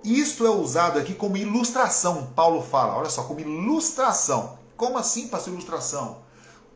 isto 0.03 0.45
é 0.45 0.49
usado 0.49 0.99
aqui 0.99 1.13
como 1.13 1.35
ilustração. 1.35 2.27
Paulo 2.35 2.61
fala, 2.61 2.95
olha 2.95 3.09
só, 3.09 3.23
como 3.23 3.39
ilustração. 3.39 4.59
Como 4.77 4.97
assim, 4.97 5.27
pastor, 5.27 5.53
ilustração? 5.53 6.23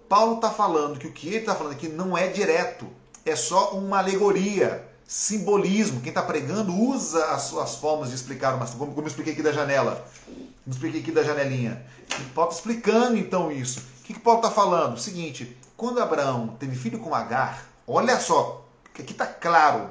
Paulo 0.08 0.36
está 0.36 0.50
falando 0.50 0.98
que 0.98 1.06
o 1.06 1.12
que 1.12 1.28
ele 1.28 1.38
está 1.38 1.54
falando 1.54 1.74
aqui 1.74 1.88
não 1.88 2.18
é 2.18 2.28
direto, 2.28 2.88
é 3.24 3.36
só 3.36 3.72
uma 3.72 4.00
alegoria, 4.00 4.88
simbolismo. 5.08 6.02
Quem 6.02 6.10
está 6.10 6.24
pregando 6.24 6.74
usa 6.74 7.24
as 7.26 7.44
suas 7.44 7.76
formas 7.76 8.10
de 8.10 8.16
explicar, 8.16 8.58
mas 8.58 8.72
como, 8.72 8.94
como 8.94 9.06
eu 9.06 9.08
expliquei 9.08 9.34
aqui 9.34 9.44
da 9.44 9.52
janela, 9.52 10.04
como 10.26 10.48
eu 10.66 10.72
expliquei 10.72 11.02
aqui 11.02 11.12
da 11.12 11.24
janelinha. 11.24 11.86
E 12.20 12.24
Paulo 12.34 12.50
está 12.50 12.62
explicando 12.62 13.18
então 13.18 13.52
isso. 13.52 13.80
O 14.00 14.04
que, 14.04 14.14
que 14.16 14.20
Paulo 14.20 14.40
está 14.40 14.50
falando? 14.50 14.96
O 14.96 15.00
seguinte, 15.00 15.56
quando 15.80 16.02
Abraão 16.02 16.58
teve 16.60 16.76
filho 16.76 17.00
com 17.00 17.16
Agar, 17.16 17.64
olha 17.88 18.20
só, 18.20 18.68
que 18.94 19.02
aqui 19.02 19.14
está 19.14 19.26
claro. 19.26 19.90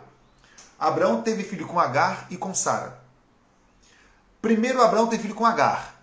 Abraão 0.78 1.22
teve 1.22 1.42
filho 1.42 1.66
com 1.66 1.80
Agar 1.80 2.26
e 2.28 2.36
com 2.36 2.52
Sara. 2.52 3.00
Primeiro 4.42 4.82
Abraão 4.82 5.06
teve 5.06 5.22
filho 5.22 5.34
com 5.34 5.46
Agar. 5.46 5.94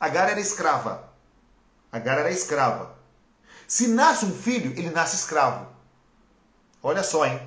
Agar 0.00 0.28
era 0.28 0.40
escrava. 0.40 1.08
Agar 1.92 2.18
era 2.18 2.32
escrava. 2.32 2.96
Se 3.68 3.86
nasce 3.86 4.24
um 4.26 4.34
filho, 4.34 4.72
ele 4.72 4.90
nasce 4.90 5.14
escravo. 5.14 5.68
Olha 6.82 7.04
só, 7.04 7.24
hein? 7.24 7.40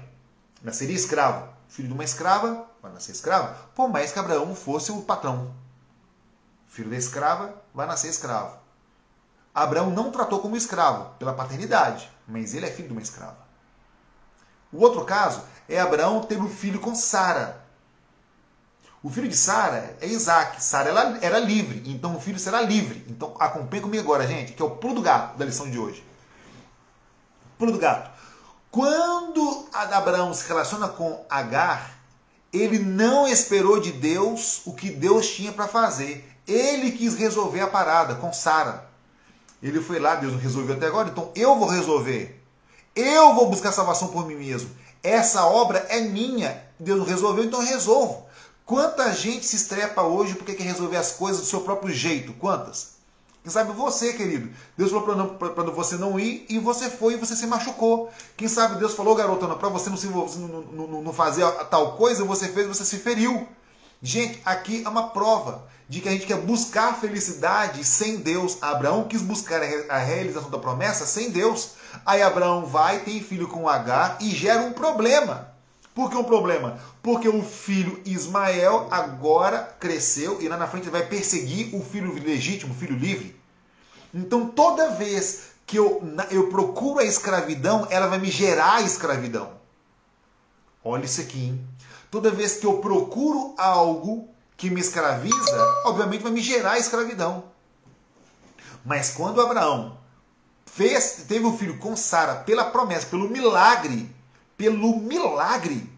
Nasceria 0.64 0.96
escravo. 0.96 1.54
Filho 1.68 1.90
de 1.90 1.94
uma 1.94 2.06
escrava, 2.06 2.66
vai 2.82 2.94
nascer 2.94 3.12
escravo. 3.12 3.54
Por 3.76 3.90
mais 3.90 4.14
que 4.14 4.20
Abraão 4.20 4.56
fosse 4.56 4.94
o 4.94 5.02
patrão. 5.02 5.54
Filho 6.70 6.90
da 6.90 6.96
escrava, 6.96 7.54
vai 7.74 7.86
nascer 7.86 8.08
escravo. 8.08 8.65
Abraão 9.56 9.90
não 9.90 10.12
tratou 10.12 10.40
como 10.40 10.58
escravo 10.58 11.12
pela 11.18 11.34
paternidade, 11.34 12.12
mas 12.28 12.54
ele 12.54 12.66
é 12.66 12.70
filho 12.70 12.90
de 12.90 12.94
uma 12.94 13.02
escrava. 13.02 13.38
O 14.70 14.82
outro 14.82 15.06
caso 15.06 15.42
é 15.70 15.80
Abraão 15.80 16.22
ter 16.22 16.38
um 16.38 16.50
filho 16.50 16.82
com 16.82 16.94
Sara. 16.94 17.64
O 19.02 19.10
filho 19.10 19.30
de 19.30 19.38
Sara 19.38 19.96
é 20.02 20.08
Isaac. 20.08 20.62
Sara 20.62 20.90
era 21.22 21.40
livre, 21.40 21.90
então 21.90 22.18
o 22.18 22.20
filho 22.20 22.38
será 22.38 22.60
livre. 22.60 23.06
Então 23.08 23.34
acompanhe 23.40 23.82
comigo 23.82 24.04
agora, 24.04 24.28
gente, 24.28 24.52
que 24.52 24.62
é 24.62 24.66
o 24.66 24.72
pulo 24.72 24.96
do 24.96 25.02
gato 25.02 25.38
da 25.38 25.46
lição 25.46 25.72
de 25.72 25.80
hoje. 25.80 26.06
Pulo 27.58 27.72
do 27.72 27.80
gato. 27.80 28.12
Quando 28.70 29.70
Abraão 29.72 30.34
se 30.34 30.46
relaciona 30.50 30.90
com 30.90 31.26
Agar, 31.30 31.92
ele 32.52 32.80
não 32.80 33.26
esperou 33.26 33.80
de 33.80 33.94
Deus 33.94 34.62
o 34.66 34.74
que 34.74 34.90
Deus 34.90 35.30
tinha 35.30 35.54
para 35.54 35.66
fazer. 35.66 36.30
Ele 36.46 36.92
quis 36.92 37.16
resolver 37.16 37.62
a 37.62 37.68
parada 37.68 38.16
com 38.16 38.34
Sara. 38.34 38.94
Ele 39.68 39.82
foi 39.82 39.98
lá, 40.00 40.14
Deus 40.14 40.34
não 40.34 40.40
resolveu 40.40 40.76
até 40.76 40.86
agora, 40.86 41.10
então 41.10 41.32
eu 41.36 41.58
vou 41.58 41.68
resolver. 41.68 42.40
Eu 42.96 43.34
vou 43.34 43.50
buscar 43.50 43.72
salvação 43.72 44.10
por 44.10 44.28
mim 44.28 44.36
mesmo. 44.36 44.70
Essa 45.02 45.44
obra 45.46 45.80
é 45.90 46.02
minha. 46.02 46.64
Deus 46.80 47.00
não 47.00 47.06
resolveu, 47.06 47.44
então 47.44 47.62
eu 47.62 47.68
resolvo. 47.68 48.28
Quanta 48.64 49.12
gente 49.12 49.44
se 49.44 49.56
estrepa 49.56 50.04
hoje 50.04 50.36
porque 50.36 50.54
quer 50.54 50.66
resolver 50.66 50.98
as 50.98 51.14
coisas 51.14 51.42
do 51.42 51.48
seu 51.48 51.62
próprio 51.62 51.92
jeito? 51.92 52.32
Quantas? 52.34 52.96
Quem 53.42 53.52
sabe 53.52 53.72
você, 53.74 54.14
querido. 54.14 54.52
Deus 54.78 54.92
falou 54.92 55.36
para 55.36 55.64
você 55.72 55.96
não 55.96 56.20
ir 56.20 56.46
e 56.48 56.60
você 56.60 56.88
foi 56.88 57.14
e 57.14 57.18
você 57.18 57.36
se 57.36 57.48
machucou. 57.48 58.12
Quem 58.38 58.48
sabe 58.48 58.78
Deus 58.78 58.94
falou, 58.94 59.16
garotona, 59.16 59.56
para 59.56 59.70
você 59.70 59.90
não, 59.90 59.98
se, 59.98 60.08
não, 60.08 60.28
não, 60.28 61.02
não 61.02 61.14
fazer 61.14 61.44
tal 61.72 61.96
coisa, 61.98 62.24
você 62.24 62.50
fez, 62.50 62.68
você 62.68 62.86
se 62.86 63.00
feriu. 63.00 63.48
Gente, 64.00 64.40
aqui 64.46 64.84
é 64.86 64.90
uma 64.90 65.10
prova 65.10 65.64
de 65.88 66.02
que 66.02 66.10
a 66.10 66.12
gente 66.12 66.26
quer 66.26 66.38
buscar 66.38 67.00
felicidade 67.00 67.84
sem 67.84 68.18
Deus. 68.18 68.58
Abraão 68.62 69.08
quis 69.08 69.22
buscar 69.22 69.62
a 69.90 69.98
realização 69.98 70.50
da 70.50 70.58
promessa 70.58 71.06
sem 71.06 71.30
Deus. 71.30 71.72
Aí 72.06 72.22
Abraão 72.22 72.66
vai, 72.66 73.00
tem 73.00 73.22
filho 73.22 73.48
com 73.48 73.70
H 73.70 74.18
e 74.22 74.30
gera 74.32 74.62
um 74.62 74.74
problema. 74.74 75.54
Por 75.94 76.10
que 76.10 76.18
um 76.18 76.24
problema? 76.24 76.78
Porque 77.02 77.30
o 77.30 77.42
filho 77.42 78.02
Ismael 78.06 78.88
agora 78.92 79.76
cresceu 79.80 80.42
e 80.42 80.50
lá 80.50 80.58
na 80.58 80.68
frente 80.68 80.84
ele 80.84 80.92
vai 80.92 81.06
perseguir 81.06 81.74
o 81.74 81.82
filho 81.82 82.14
legítimo, 82.14 82.74
o 82.74 82.78
filho 82.78 82.98
livre. 82.98 83.40
Então 84.14 84.48
toda 84.48 84.92
vez 84.92 85.56
que 85.66 85.78
eu, 85.78 86.04
eu 86.32 86.50
procuro 86.50 87.00
a 87.00 87.06
escravidão, 87.06 87.88
ela 87.90 88.08
vai 88.08 88.20
me 88.20 88.30
gerar 88.30 88.76
a 88.76 88.82
escravidão. 88.82 89.52
Olha 90.84 91.06
isso 91.06 91.22
aqui, 91.22 91.46
hein? 91.46 91.68
Toda 92.12 92.30
vez 92.30 92.58
que 92.58 92.66
eu 92.66 92.78
procuro 92.80 93.56
algo 93.58 94.30
que 94.58 94.70
me 94.70 94.80
escraviza, 94.80 95.82
obviamente 95.86 96.24
vai 96.24 96.32
me 96.32 96.42
gerar 96.42 96.78
escravidão. 96.78 97.44
Mas 98.86 99.12
quando 99.12 99.42
Abraão 99.42 99.98
fez, 100.66 101.26
teve 101.28 101.46
um 101.46 101.58
filho 101.58 101.78
com 101.78 101.96
Sara 101.96 102.36
pela 102.36 102.66
promessa, 102.66 103.08
pelo 103.08 103.30
milagre, 103.30 104.14
pelo 104.58 105.00
milagre, 105.00 105.90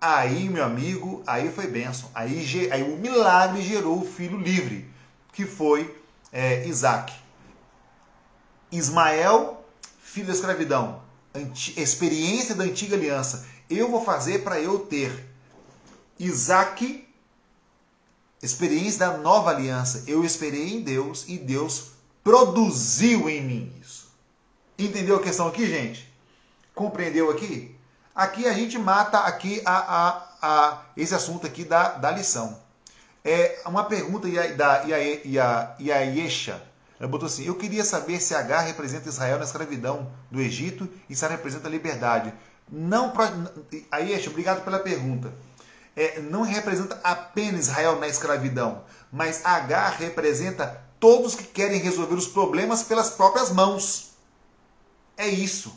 aí, 0.00 0.48
meu 0.48 0.64
amigo, 0.64 1.22
aí 1.26 1.50
foi 1.50 1.66
bênção. 1.66 2.10
Aí, 2.14 2.68
aí 2.70 2.82
o 2.82 2.96
milagre 2.96 3.62
gerou 3.62 4.00
o 4.00 4.06
filho 4.06 4.38
livre, 4.38 4.88
que 5.32 5.44
foi 5.46 5.98
é, 6.30 6.66
Isaac. 6.66 7.12
Ismael, 8.70 9.64
filho 9.98 10.26
da 10.26 10.32
escravidão, 10.32 11.00
experiência 11.76 12.54
da 12.54 12.64
antiga 12.64 12.96
aliança. 12.96 13.46
Eu 13.68 13.90
vou 13.90 14.04
fazer 14.04 14.40
para 14.40 14.60
eu 14.60 14.80
ter. 14.80 15.30
Isaac, 16.18 17.03
experiência 18.44 18.98
da 19.00 19.18
nova 19.18 19.50
aliança. 19.50 20.04
Eu 20.06 20.24
esperei 20.24 20.74
em 20.74 20.82
Deus 20.82 21.24
e 21.28 21.38
Deus 21.38 21.92
produziu 22.22 23.28
em 23.28 23.42
mim 23.42 23.72
isso. 23.80 24.08
Entendeu 24.78 25.16
a 25.16 25.22
questão 25.22 25.46
aqui, 25.48 25.66
gente? 25.66 26.12
Compreendeu 26.74 27.30
aqui? 27.30 27.76
Aqui 28.14 28.46
a 28.46 28.52
gente 28.52 28.78
mata 28.78 29.18
aqui 29.20 29.62
a, 29.64 29.76
a, 29.76 30.28
a, 30.42 30.82
esse 30.96 31.14
assunto 31.14 31.46
aqui 31.46 31.64
da, 31.64 31.90
da 31.90 32.10
lição. 32.10 32.58
É 33.24 33.62
uma 33.66 33.84
pergunta 33.84 34.28
da 34.56 34.84
Yesha. 35.80 36.62
Ela 37.00 37.08
botou 37.08 37.26
assim: 37.26 37.46
Eu 37.46 37.54
queria 37.54 37.84
saber 37.84 38.20
se 38.20 38.34
H 38.34 38.60
representa 38.60 39.08
Israel 39.08 39.38
na 39.38 39.44
escravidão 39.44 40.10
do 40.30 40.40
Egito 40.40 40.88
e 41.08 41.16
se 41.16 41.26
representa 41.26 41.68
a 41.68 41.70
liberdade. 41.70 42.32
Não, 42.70 43.12
Yesha, 43.94 44.30
obrigado 44.30 44.64
pela 44.64 44.78
pergunta. 44.78 45.32
É, 45.96 46.20
não 46.20 46.42
representa 46.42 47.00
apenas 47.04 47.68
Israel 47.68 48.00
na 48.00 48.08
escravidão, 48.08 48.84
mas 49.12 49.44
H 49.44 49.90
representa 49.90 50.82
todos 50.98 51.34
que 51.34 51.44
querem 51.44 51.80
resolver 51.80 52.14
os 52.14 52.26
problemas 52.26 52.82
pelas 52.82 53.10
próprias 53.10 53.50
mãos. 53.50 54.12
É 55.16 55.28
isso. 55.28 55.72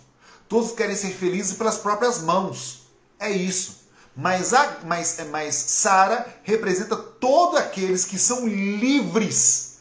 Todos 0.47 0.71
querem 0.71 0.95
ser 0.95 1.11
felizes 1.11 1.57
pelas 1.57 1.77
próprias 1.77 2.21
mãos. 2.21 2.87
É 3.19 3.29
isso. 3.29 3.87
Mas, 4.15 4.51
mas, 4.83 5.17
mas 5.29 5.53
Sara 5.53 6.25
representa 6.43 6.95
todos 6.95 7.59
aqueles 7.59 8.03
que 8.03 8.17
são 8.17 8.47
livres. 8.47 9.79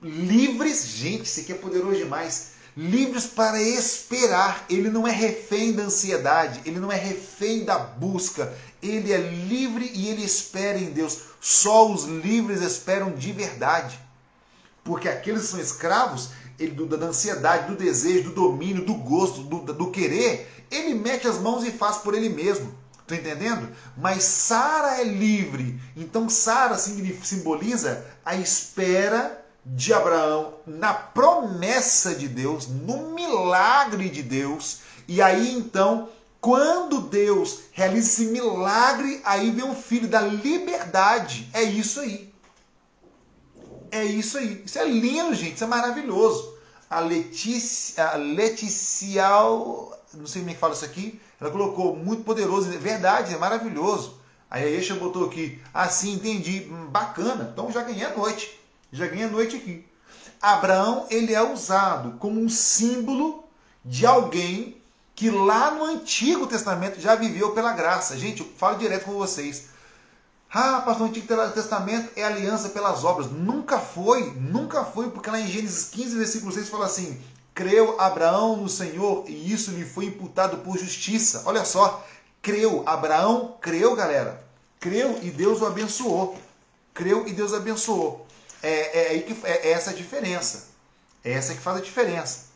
Livres, 0.00 0.86
gente, 0.86 1.26
isso 1.26 1.40
aqui 1.40 1.52
é 1.52 1.56
poderoso 1.56 1.96
demais. 1.96 2.52
Livres 2.78 3.26
para 3.26 3.60
esperar. 3.60 4.64
Ele 4.70 4.88
não 4.88 5.04
é 5.04 5.10
refém 5.10 5.72
da 5.72 5.82
ansiedade, 5.82 6.60
ele 6.64 6.78
não 6.78 6.92
é 6.92 6.96
refém 6.96 7.64
da 7.64 7.76
busca. 7.76 8.54
Ele 8.80 9.12
é 9.12 9.18
livre 9.18 9.90
e 9.92 10.06
ele 10.06 10.24
espera 10.24 10.78
em 10.78 10.92
Deus. 10.92 11.22
Só 11.40 11.90
os 11.90 12.04
livres 12.04 12.62
esperam 12.62 13.10
de 13.10 13.32
verdade. 13.32 13.98
Porque 14.84 15.08
aqueles 15.08 15.42
que 15.42 15.48
são 15.48 15.60
escravos 15.60 16.28
ele, 16.56 16.70
do, 16.70 16.86
da 16.86 17.06
ansiedade, 17.06 17.66
do 17.66 17.76
desejo, 17.76 18.30
do 18.30 18.34
domínio, 18.34 18.84
do 18.84 18.94
gosto, 18.94 19.42
do, 19.42 19.72
do 19.72 19.90
querer, 19.90 20.48
ele 20.70 20.94
mete 20.94 21.26
as 21.26 21.40
mãos 21.40 21.64
e 21.64 21.72
faz 21.72 21.96
por 21.96 22.14
ele 22.14 22.28
mesmo. 22.28 22.72
Tá 23.08 23.16
entendendo? 23.16 23.68
Mas 23.96 24.22
Sara 24.22 25.00
é 25.00 25.04
livre. 25.04 25.80
Então 25.96 26.28
Sara 26.28 26.78
simboliza 26.78 28.06
a 28.24 28.36
espera 28.36 29.37
de 29.64 29.92
Abraão 29.92 30.54
na 30.66 30.94
promessa 30.94 32.14
de 32.14 32.28
Deus, 32.28 32.66
no 32.66 33.10
milagre 33.10 34.08
de 34.08 34.22
Deus. 34.22 34.80
E 35.06 35.20
aí 35.20 35.52
então, 35.52 36.08
quando 36.40 37.00
Deus 37.02 37.60
realiza 37.72 38.08
esse 38.08 38.26
milagre, 38.26 39.20
aí 39.24 39.50
vem 39.50 39.68
o 39.68 39.74
filho 39.74 40.08
da 40.08 40.20
liberdade. 40.20 41.48
É 41.52 41.62
isso 41.62 42.00
aí. 42.00 42.32
É 43.90 44.04
isso 44.04 44.38
aí. 44.38 44.62
Isso 44.64 44.78
é 44.78 44.84
lindo, 44.84 45.34
gente. 45.34 45.54
Isso 45.54 45.64
é 45.64 45.66
maravilhoso. 45.66 46.56
A 46.88 47.00
Letícia, 47.00 48.08
a 48.08 48.16
Leticial, 48.16 49.98
não 50.14 50.26
sei 50.26 50.42
como 50.42 50.50
é 50.50 50.54
que 50.54 50.60
fala 50.60 50.74
isso 50.74 50.84
aqui, 50.84 51.20
ela 51.40 51.50
colocou 51.50 51.94
muito 51.94 52.22
poderoso. 52.22 52.70
Verdade, 52.78 53.34
é 53.34 53.38
maravilhoso. 53.38 54.18
Aí 54.50 54.64
a 54.64 54.66
Eixa 54.66 54.94
botou 54.94 55.26
aqui, 55.26 55.60
assim, 55.74 56.14
entendi, 56.14 56.66
hum, 56.70 56.86
bacana. 56.86 57.50
Então 57.52 57.70
já 57.70 57.82
ganhei 57.82 58.04
a 58.04 58.16
noite. 58.16 58.57
Já 58.92 59.06
ganhei 59.06 59.24
a 59.24 59.30
noite 59.30 59.56
aqui. 59.56 59.86
Abraão, 60.40 61.06
ele 61.10 61.34
é 61.34 61.42
usado 61.42 62.12
como 62.18 62.40
um 62.40 62.48
símbolo 62.48 63.44
de 63.84 64.06
alguém 64.06 64.80
que 65.14 65.30
lá 65.30 65.70
no 65.72 65.84
Antigo 65.84 66.46
Testamento 66.46 67.00
já 67.00 67.14
viveu 67.16 67.50
pela 67.50 67.72
graça. 67.72 68.16
Gente, 68.16 68.40
eu 68.40 68.48
falo 68.56 68.78
direto 68.78 69.04
com 69.04 69.12
vocês. 69.12 69.66
Ah, 70.50 70.80
pastor, 70.80 71.06
o 71.06 71.10
Antigo 71.10 71.26
Testamento 71.52 72.10
é 72.16 72.24
aliança 72.24 72.68
pelas 72.70 73.04
obras. 73.04 73.30
Nunca 73.30 73.78
foi, 73.78 74.32
nunca 74.36 74.84
foi, 74.84 75.10
porque 75.10 75.28
lá 75.28 75.40
em 75.40 75.46
Gênesis 75.46 75.90
15, 75.90 76.16
versículo 76.16 76.52
6 76.52 76.68
fala 76.68 76.86
assim: 76.86 77.20
Creu 77.52 78.00
Abraão 78.00 78.56
no 78.56 78.68
Senhor 78.68 79.24
e 79.28 79.52
isso 79.52 79.72
lhe 79.72 79.84
foi 79.84 80.04
imputado 80.04 80.58
por 80.58 80.78
justiça. 80.78 81.42
Olha 81.44 81.64
só, 81.64 82.06
creu, 82.40 82.84
Abraão 82.86 83.56
creu, 83.60 83.96
galera. 83.96 84.42
Creu 84.78 85.18
e 85.22 85.30
Deus 85.30 85.60
o 85.60 85.66
abençoou. 85.66 86.38
Creu 86.94 87.26
e 87.26 87.32
Deus 87.32 87.52
abençoou. 87.52 88.26
É, 88.62 89.16
é, 89.16 89.18
que, 89.20 89.36
é, 89.46 89.68
é 89.68 89.72
essa 89.72 89.90
a 89.90 89.94
diferença. 89.94 90.68
É 91.24 91.32
essa 91.32 91.54
que 91.54 91.60
faz 91.60 91.78
a 91.78 91.80
diferença. 91.80 92.48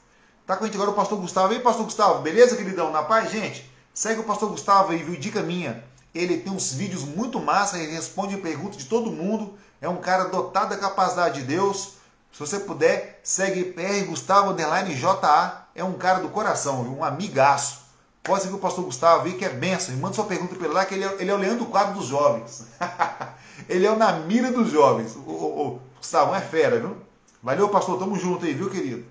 Tá 0.47 0.57
com 0.57 0.65
a 0.65 0.67
gente 0.67 0.77
agora 0.77 0.91
o 0.91 0.95
pastor 0.95 1.19
Gustavo. 1.19 1.53
E 1.53 1.57
aí, 1.57 1.62
pastor 1.62 1.85
Gustavo, 1.85 2.23
beleza, 2.23 2.57
queridão? 2.57 2.91
Na 2.91 3.03
paz, 3.03 3.31
gente? 3.31 3.71
Segue 3.95 4.21
o 4.21 4.25
pastor 4.25 4.51
Gustavo 4.51 4.93
aí, 4.93 5.03
viu? 5.03 5.19
Dica 5.19 5.43
minha. 5.43 5.85
Ele 6.15 6.38
tem 6.38 6.53
uns 6.53 6.73
vídeos 6.73 7.05
muito 7.05 7.41
massa, 7.41 7.79
ele 7.79 7.93
responde 7.93 8.37
perguntas 8.37 8.79
de 8.79 8.87
todo 8.87 9.11
mundo. 9.11 9.57
É 9.81 9.88
um 9.88 9.97
cara 9.97 10.25
dotado 10.25 10.71
da 10.71 10.77
capacidade 10.77 11.41
de 11.41 11.47
Deus. 11.47 11.95
Se 12.33 12.41
você 12.41 12.61
puder, 12.61 13.21
segue 13.23 13.65
PR 13.65 14.05
Gustavo 14.07 14.51
Underline 14.51 14.95
JA. 14.95 15.67
É 15.75 15.85
um 15.85 15.95
cara 15.95 16.21
do 16.21 16.29
coração, 16.29 16.83
um 16.83 17.05
amigaço. 17.05 17.83
Pode 18.23 18.43
seguir 18.43 18.55
o 18.55 18.59
pastor 18.59 18.85
Gustavo 18.85 19.27
aí, 19.27 19.35
que 19.35 19.45
é 19.45 19.49
benção. 19.49 19.95
E 19.95 19.99
manda 19.99 20.15
sua 20.15 20.25
pergunta 20.25 20.55
para 20.55 20.67
ele 20.67 20.75
lá, 20.75 20.85
que 20.85 20.95
ele 20.95 21.05
é, 21.05 21.17
ele 21.19 21.31
é 21.31 21.35
o 21.35 21.38
Leandro 21.38 21.67
Quadro 21.67 21.95
dos 21.95 22.07
jovens. 22.07 22.67
ele 23.69 23.85
é 23.85 23.91
o 23.91 23.97
na 23.97 24.12
mira 24.12 24.53
dos 24.53 24.71
jovens. 24.71 25.17
O, 25.17 25.21
o 25.21 25.81
Gustavo 26.03 26.35
é 26.35 26.41
fera, 26.41 26.81
viu? 26.81 26.97
Valeu, 27.41 27.69
pastor. 27.69 27.97
Tamo 27.97 28.19
junto 28.19 28.45
aí, 28.45 28.53
viu, 28.53 28.69
querido? 28.69 29.05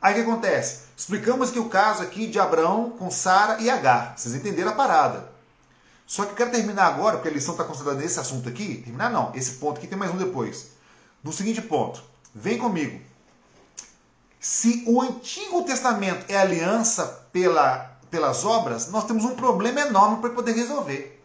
Aí 0.00 0.14
o 0.14 0.16
que 0.16 0.22
acontece? 0.22 0.84
Explicamos 0.96 1.50
que 1.50 1.58
o 1.58 1.68
caso 1.68 2.02
aqui 2.02 2.26
de 2.26 2.40
Abraão 2.40 2.88
com 2.98 3.10
Sara 3.10 3.60
e 3.60 3.68
Agar. 3.68 4.14
Vocês 4.16 4.34
entenderam 4.34 4.70
a 4.70 4.74
parada. 4.74 5.30
Só 6.06 6.24
que 6.24 6.32
eu 6.32 6.36
quero 6.36 6.50
terminar 6.50 6.86
agora, 6.86 7.16
porque 7.16 7.28
a 7.28 7.32
lição 7.32 7.52
está 7.52 7.64
concentrada 7.64 8.00
nesse 8.00 8.18
assunto 8.18 8.48
aqui. 8.48 8.76
Terminar 8.76 9.10
não, 9.10 9.30
esse 9.34 9.52
ponto 9.52 9.76
aqui 9.76 9.86
tem 9.86 9.98
mais 9.98 10.10
um 10.10 10.16
depois. 10.16 10.70
No 11.22 11.32
seguinte 11.34 11.60
ponto, 11.60 12.02
vem 12.34 12.56
comigo. 12.56 12.98
Se 14.40 14.84
o 14.86 15.02
Antigo 15.02 15.62
Testamento 15.64 16.24
é 16.30 16.36
aliança 16.38 17.28
pela, 17.30 17.98
pelas 18.10 18.42
obras, 18.46 18.88
nós 18.88 19.04
temos 19.04 19.24
um 19.24 19.36
problema 19.36 19.82
enorme 19.82 20.16
para 20.22 20.30
poder 20.30 20.52
resolver. 20.52 21.21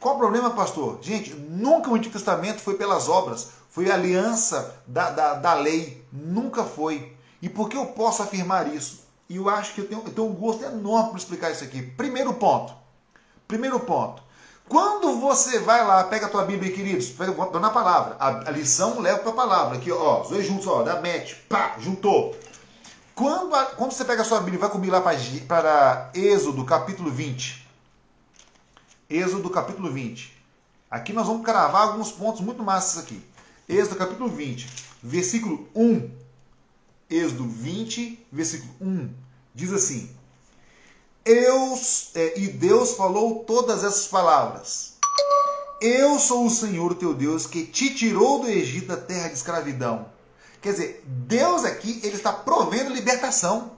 Qual 0.00 0.14
o 0.14 0.18
problema, 0.18 0.50
pastor? 0.50 0.98
Gente, 1.00 1.34
nunca 1.34 1.90
o 1.90 1.94
Antigo 1.94 2.12
Testamento 2.12 2.60
foi 2.60 2.74
pelas 2.74 3.08
obras, 3.08 3.48
foi 3.70 3.90
aliança 3.90 4.76
da, 4.86 5.10
da, 5.10 5.34
da 5.34 5.54
lei, 5.54 6.04
nunca 6.12 6.64
foi. 6.64 7.14
E 7.40 7.48
por 7.48 7.68
que 7.68 7.76
eu 7.76 7.86
posso 7.86 8.22
afirmar 8.22 8.72
isso? 8.72 9.04
E 9.28 9.36
eu 9.36 9.48
acho 9.48 9.74
que 9.74 9.80
eu 9.80 9.88
tenho, 9.88 10.02
eu 10.04 10.12
tenho 10.12 10.28
um 10.28 10.34
gosto 10.34 10.64
enorme 10.64 11.10
para 11.10 11.18
explicar 11.18 11.50
isso 11.50 11.64
aqui. 11.64 11.82
Primeiro 11.82 12.34
ponto. 12.34 12.72
Primeiro 13.48 13.80
ponto. 13.80 14.22
Quando 14.68 15.20
você 15.20 15.60
vai 15.60 15.84
lá, 15.86 16.04
pega 16.04 16.26
a 16.26 16.28
tua 16.28 16.44
Bíblia, 16.44 16.72
queridos, 16.72 17.10
dou 17.10 17.60
na 17.60 17.70
palavra. 17.70 18.16
A, 18.18 18.48
a 18.48 18.50
lição 18.50 18.98
leva 19.00 19.18
para 19.18 19.30
a 19.30 19.34
palavra. 19.34 19.78
Aqui, 19.78 19.92
ó, 19.92 20.22
os 20.22 20.28
dois 20.28 20.46
juntos, 20.46 20.66
ó, 20.66 20.82
dá 20.82 20.96
match, 20.96 21.34
pá, 21.48 21.76
juntou. 21.78 22.36
Quando, 23.14 23.54
a, 23.54 23.64
quando 23.66 23.92
você 23.92 24.04
pega 24.04 24.22
a 24.22 24.24
sua 24.24 24.38
Bíblia 24.40 24.56
e 24.56 24.60
vai 24.60 24.70
comigo 24.70 24.92
lá 24.92 25.00
para 25.00 26.10
Êxodo, 26.14 26.64
capítulo 26.64 27.10
20. 27.10 27.65
Êxodo, 29.08 29.48
capítulo 29.50 29.92
20. 29.92 30.36
Aqui 30.90 31.12
nós 31.12 31.26
vamos 31.26 31.44
cravar 31.44 31.88
alguns 31.88 32.10
pontos 32.10 32.40
muito 32.40 32.62
massas 32.62 33.02
aqui. 33.02 33.22
Êxodo, 33.68 33.96
capítulo 33.96 34.28
20, 34.28 34.68
versículo 35.02 35.68
1. 35.74 36.10
Êxodo 37.08 37.48
20, 37.48 38.26
versículo 38.32 38.72
1. 38.80 39.10
Diz 39.54 39.72
assim: 39.72 40.10
eu, 41.26 41.76
é, 42.14 42.38
e 42.38 42.46
Deus 42.46 42.92
falou 42.92 43.44
todas 43.44 43.82
essas 43.82 44.06
palavras. 44.06 44.94
Eu 45.80 46.20
sou 46.20 46.46
o 46.46 46.50
Senhor 46.50 46.94
teu 46.94 47.12
Deus 47.12 47.48
que 47.48 47.64
te 47.64 47.92
tirou 47.92 48.38
do 48.38 48.48
Egito 48.48 48.86
da 48.86 48.96
terra 48.96 49.26
de 49.26 49.34
escravidão. 49.34 50.06
Quer 50.62 50.70
dizer, 50.70 51.04
Deus 51.04 51.64
aqui 51.64 52.00
ele 52.04 52.14
está 52.14 52.32
provendo 52.32 52.94
libertação. 52.94 53.72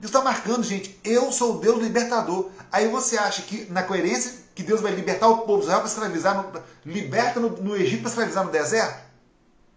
Deus 0.00 0.10
está 0.10 0.22
marcando, 0.22 0.62
gente, 0.62 0.98
eu 1.04 1.30
sou 1.30 1.56
o 1.56 1.60
Deus 1.60 1.82
libertador. 1.82 2.48
Aí 2.72 2.88
você 2.88 3.18
acha 3.18 3.42
que, 3.42 3.66
na 3.70 3.82
coerência, 3.82 4.32
que 4.60 4.66
Deus 4.66 4.80
vai 4.80 4.92
libertar 4.92 5.28
o 5.28 5.38
povo 5.38 5.58
de 5.58 5.64
Israel 5.64 5.80
para 5.80 5.88
escravizar, 5.88 6.36
no, 6.36 6.62
liberta 6.84 7.40
no, 7.40 7.50
no 7.50 7.76
Egito 7.76 8.02
para 8.02 8.10
escravizar 8.10 8.44
no 8.44 8.52
deserto? 8.52 9.00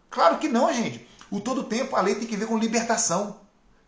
Claro 0.10 0.38
que 0.38 0.48
não, 0.48 0.72
gente. 0.74 1.08
O 1.32 1.40
todo 1.40 1.64
tempo 1.64 1.96
a 1.96 2.02
lei 2.02 2.16
tem 2.16 2.28
que 2.28 2.38
ver 2.38 2.46
com 2.46 2.58
libertação. 2.58 3.42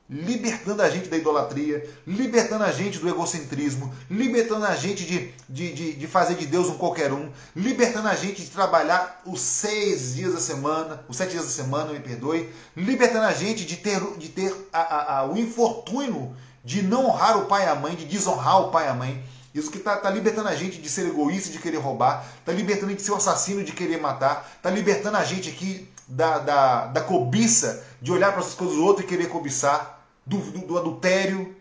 libertando 0.07 0.83
a 0.83 0.89
gente 0.89 1.09
da 1.09 1.17
idolatria, 1.17 1.83
libertando 2.05 2.63
a 2.63 2.71
gente 2.71 2.99
do 2.99 3.09
egocentrismo, 3.09 3.91
libertando 4.09 4.63
a 4.65 4.75
gente 4.75 5.03
de, 5.03 5.33
de, 5.49 5.73
de, 5.73 5.93
de, 5.93 6.07
fazer 6.07 6.35
de 6.35 6.45
Deus 6.45 6.69
um 6.69 6.77
qualquer 6.77 7.11
um, 7.11 7.31
libertando 7.55 8.07
a 8.07 8.15
gente 8.15 8.43
de 8.43 8.51
trabalhar 8.51 9.21
os 9.25 9.41
seis 9.41 10.13
dias 10.13 10.33
da 10.33 10.39
semana, 10.39 11.03
os 11.09 11.17
sete 11.17 11.31
dias 11.31 11.45
da 11.45 11.51
semana, 11.51 11.91
me 11.91 11.99
perdoe, 11.99 12.49
libertando 12.77 13.25
a 13.25 13.33
gente 13.33 13.65
de 13.65 13.77
ter, 13.77 13.99
de 14.17 14.29
ter 14.29 14.53
a, 14.71 14.79
a, 14.79 15.19
a, 15.19 15.25
o 15.25 15.37
infortúnio 15.37 16.35
de 16.63 16.81
não 16.81 17.07
honrar 17.07 17.37
o 17.39 17.45
pai 17.45 17.65
e 17.65 17.69
a 17.69 17.75
mãe, 17.75 17.95
de 17.95 18.05
desonrar 18.05 18.61
o 18.61 18.71
pai 18.71 18.85
e 18.85 18.89
a 18.89 18.93
mãe. 18.93 19.23
Isso 19.55 19.71
que 19.71 19.77
está 19.77 19.95
tá 19.95 20.09
libertando 20.09 20.49
a 20.49 20.55
gente 20.55 20.81
de 20.81 20.89
ser 20.89 21.07
egoísta, 21.07 21.49
de 21.49 21.59
querer 21.59 21.77
roubar, 21.77 22.25
está 22.39 22.51
libertando 22.51 22.87
a 22.87 22.89
gente 22.89 22.99
de 22.99 23.05
ser 23.05 23.13
um 23.13 23.15
assassino, 23.15 23.63
de 23.63 23.71
querer 23.71 24.01
matar, 24.01 24.51
está 24.57 24.69
libertando 24.69 25.15
a 25.15 25.23
gente 25.23 25.49
aqui 25.49 25.87
da, 26.05 26.39
da, 26.39 26.85
da 26.87 27.01
cobiça, 27.01 27.85
de 28.01 28.11
olhar 28.11 28.33
para 28.33 28.41
essas 28.41 28.53
coisas 28.53 28.75
do 28.75 28.83
outro 28.83 29.05
e 29.05 29.07
querer 29.07 29.29
cobiçar, 29.29 30.05
do, 30.25 30.39
do, 30.39 30.59
do 30.59 30.77
adultério, 30.77 31.55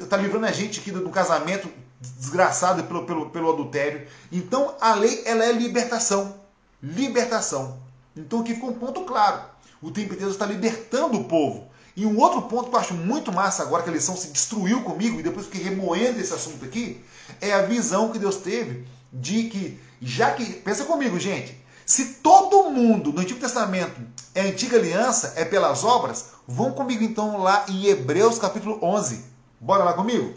está 0.00 0.16
livrando 0.16 0.46
a 0.46 0.52
gente 0.52 0.78
aqui 0.78 0.92
do, 0.92 1.00
do 1.00 1.10
casamento 1.10 1.68
desgraçado 2.00 2.84
pelo, 2.84 3.04
pelo, 3.04 3.30
pelo 3.30 3.52
adultério. 3.52 4.06
Então 4.30 4.76
a 4.80 4.94
lei 4.94 5.22
ela 5.26 5.44
é 5.44 5.50
libertação. 5.52 6.36
Libertação. 6.80 7.80
Então 8.16 8.40
aqui 8.40 8.54
ficou 8.54 8.70
um 8.70 8.74
ponto 8.74 9.02
claro. 9.02 9.42
O 9.82 9.90
tempo 9.90 10.10
de 10.10 10.20
Deus 10.20 10.32
está 10.32 10.46
libertando 10.46 11.18
o 11.18 11.24
povo. 11.24 11.69
E 12.00 12.06
um 12.06 12.18
outro 12.18 12.40
ponto 12.40 12.70
que 12.70 12.76
eu 12.76 12.80
acho 12.80 12.94
muito 12.94 13.30
massa 13.30 13.62
agora, 13.62 13.82
que 13.82 13.90
a 13.90 13.92
lição 13.92 14.16
se 14.16 14.28
destruiu 14.28 14.80
comigo, 14.80 15.20
e 15.20 15.22
depois 15.22 15.44
fiquei 15.44 15.62
remoendo 15.62 16.18
esse 16.18 16.32
assunto 16.32 16.64
aqui, 16.64 16.98
é 17.42 17.52
a 17.52 17.60
visão 17.60 18.10
que 18.10 18.18
Deus 18.18 18.36
teve 18.36 18.86
de 19.12 19.50
que, 19.50 19.78
já 20.00 20.30
que, 20.30 20.46
pensa 20.46 20.86
comigo, 20.86 21.20
gente, 21.20 21.62
se 21.84 22.14
todo 22.22 22.70
mundo 22.70 23.12
no 23.12 23.20
Antigo 23.20 23.38
Testamento 23.38 24.00
é 24.34 24.40
antiga 24.40 24.78
aliança, 24.78 25.34
é 25.36 25.44
pelas 25.44 25.84
obras, 25.84 26.30
vão 26.48 26.72
comigo 26.72 27.04
então 27.04 27.36
lá 27.36 27.66
em 27.68 27.84
Hebreus 27.84 28.38
capítulo 28.38 28.78
11. 28.82 29.22
Bora 29.60 29.84
lá 29.84 29.92
comigo? 29.92 30.32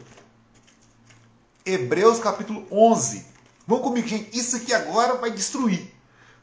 Hebreus 1.65 2.19
capítulo 2.19 2.67
11. 2.69 3.25
Vão 3.65 3.79
comigo, 3.79 4.05
gente. 4.05 4.37
Isso 4.37 4.57
aqui 4.57 4.73
agora 4.73 5.13
vai 5.13 5.31
destruir. 5.31 5.93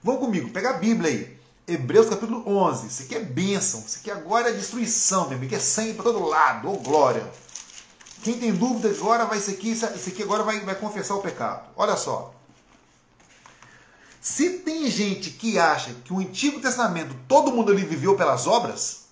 Vão 0.03 0.17
comigo, 0.17 0.49
pega 0.49 0.71
a 0.71 0.79
Bíblia 0.79 1.11
aí. 1.11 1.40
Hebreus 1.71 2.09
capítulo 2.09 2.43
11. 2.47 2.89
Isso 2.89 3.03
aqui 3.05 3.15
é 3.15 3.21
bênção. 3.21 3.81
Isso 3.87 3.99
aqui 4.01 4.11
agora 4.11 4.51
é 4.51 4.53
destruição, 4.53 5.29
meu 5.29 5.39
amigo. 5.39 5.55
É 5.55 5.59
sangue 5.61 5.95
para 5.95 6.05
todo 6.05 6.27
lado. 6.27 6.69
Ô, 6.69 6.75
oh, 6.75 6.79
glória. 6.79 7.31
Quem 8.25 8.39
tem 8.39 8.53
dúvida 8.53 8.89
agora 8.89 9.25
vai 9.25 9.39
isso 9.39 9.51
aqui, 9.51 9.71
isso 9.71 9.87
aqui 9.87 10.23
agora 10.23 10.43
vai, 10.43 10.61
vai 10.61 10.75
confessar 10.75 11.15
o 11.15 11.23
pecado. 11.23 11.69
Olha 11.77 11.97
só. 11.97 12.35
Se 14.21 14.59
tem 14.59 14.91
gente 14.91 15.31
que 15.31 15.59
acha 15.59 15.95
que 16.05 16.13
o 16.13 16.19
Antigo 16.19 16.61
Testamento 16.61 17.15
todo 17.27 17.53
mundo 17.53 17.73
ali 17.73 17.85
viveu 17.85 18.17
pelas 18.17 18.47
obras, 18.47 19.05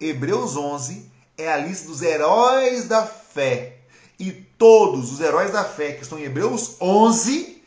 Hebreus 0.00 0.56
11 0.56 1.10
é 1.36 1.52
a 1.52 1.58
lista 1.58 1.88
dos 1.88 2.00
heróis 2.00 2.86
da 2.86 3.04
fé. 3.04 3.80
E 4.18 4.32
todos 4.32 5.12
os 5.12 5.20
heróis 5.20 5.52
da 5.52 5.64
fé 5.64 5.92
que 5.92 6.02
estão 6.02 6.18
em 6.18 6.24
Hebreus 6.24 6.76
11, 6.80 7.62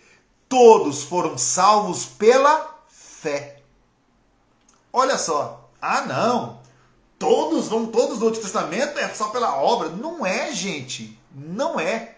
todos 0.50 1.04
foram 1.04 1.38
salvos 1.38 2.06
pela 2.06 2.84
fé. 2.90 3.61
Olha 4.94 5.18
só. 5.18 5.70
Ah, 5.82 6.02
não. 6.02 6.60
Todos 7.18 7.68
vão, 7.68 7.88
todos 7.88 8.20
do 8.20 8.28
Antigo 8.28 8.44
Testamento 8.44 8.98
é 9.00 9.08
só 9.10 9.30
pela 9.30 9.56
obra. 9.56 9.90
Não 9.90 10.26
é, 10.26 10.52
gente. 10.52 11.18
Não 11.34 11.80
é. 11.80 12.16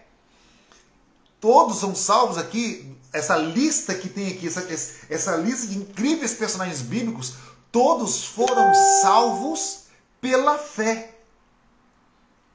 Todos 1.40 1.78
são 1.78 1.94
salvos 1.94 2.38
aqui 2.38 2.94
essa 3.14 3.36
lista 3.36 3.94
que 3.94 4.08
tem 4.08 4.26
aqui, 4.32 4.48
essa, 4.48 4.66
essa 5.08 5.36
lista 5.36 5.68
de 5.68 5.78
incríveis 5.78 6.34
personagens 6.34 6.82
bíblicos, 6.82 7.34
todos 7.70 8.24
foram 8.24 8.74
salvos 9.00 9.84
pela 10.20 10.58
fé. 10.58 11.12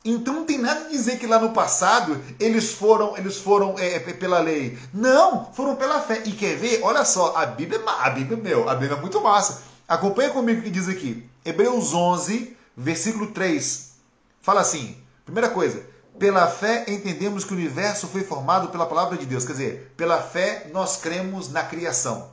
Então 0.03 0.33
não 0.33 0.45
tem 0.45 0.57
nada 0.57 0.85
a 0.85 0.89
dizer 0.89 1.17
que 1.17 1.27
lá 1.27 1.39
no 1.39 1.51
passado 1.51 2.21
eles 2.39 2.71
foram, 2.73 3.17
eles 3.17 3.37
foram 3.37 3.79
é, 3.79 3.95
é 3.95 3.99
pela 3.99 4.39
lei. 4.39 4.77
Não, 4.93 5.51
foram 5.53 5.77
pela 5.77 6.01
fé. 6.01 6.23
E 6.25 6.31
quer 6.33 6.57
ver? 6.57 6.81
Olha 6.83 7.05
só, 7.05 7.37
a 7.37 7.45
Bíblia, 7.45 7.79
é 7.79 8.05
a 8.05 8.09
Bíblia 8.09 8.37
meu, 8.37 8.69
a 8.69 8.75
Bíblia 8.75 8.97
é 8.97 9.01
muito 9.01 9.21
massa. 9.21 9.63
Acompanha 9.89 10.29
comigo 10.29 10.59
o 10.59 10.63
que 10.63 10.69
diz 10.69 10.87
aqui. 10.87 11.27
Hebreus 11.43 11.95
11, 11.95 12.55
versículo 12.77 13.31
3. 13.31 13.93
Fala 14.39 14.61
assim: 14.61 14.95
primeira 15.25 15.49
coisa, 15.49 15.83
pela 16.19 16.45
fé 16.45 16.85
entendemos 16.87 17.43
que 17.43 17.53
o 17.53 17.55
universo 17.55 18.07
foi 18.07 18.23
formado 18.23 18.67
pela 18.67 18.85
palavra 18.85 19.17
de 19.17 19.25
Deus. 19.25 19.45
Quer 19.45 19.53
dizer, 19.53 19.93
pela 19.97 20.21
fé 20.21 20.69
nós 20.71 20.97
cremos 20.97 21.49
na 21.49 21.63
criação. 21.63 22.29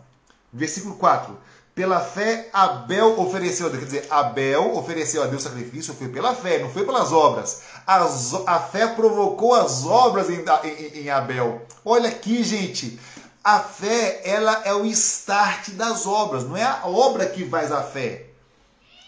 Versículo 0.53 0.97
4. 0.97 1.35
Pela 1.75 2.01
fé 2.01 2.51
Abel 2.53 3.19
ofereceu, 3.19 3.71
quer 3.71 3.85
dizer, 3.85 4.07
Abel 4.11 4.77
ofereceu 4.77 5.23
a 5.23 5.27
Deus 5.27 5.43
sacrifício, 5.43 5.95
foi 5.95 6.09
pela 6.09 6.35
fé, 6.35 6.59
não 6.59 6.71
foi 6.71 6.85
pelas 6.85 7.11
obras. 7.11 7.63
As, 7.87 8.35
a 8.47 8.61
fé 8.61 8.87
provocou 8.89 9.55
as 9.55 9.85
obras 9.87 10.29
em, 10.29 10.45
em, 10.65 11.05
em 11.05 11.11
Abel. 11.11 11.63
Olha 11.85 12.11
aqui, 12.11 12.45
gente. 12.45 12.99
A 13.47 13.61
fé, 13.61 14.23
ela 14.25 14.63
é 14.65 14.75
o 14.75 14.85
start 14.87 15.71
das 15.75 16.05
obras, 16.05 16.43
não 16.43 16.57
é 16.57 16.65
a 16.65 16.85
obra 16.85 17.27
que 17.27 17.49
faz 17.49 17.71
a 17.71 17.81
fé. 17.81 18.27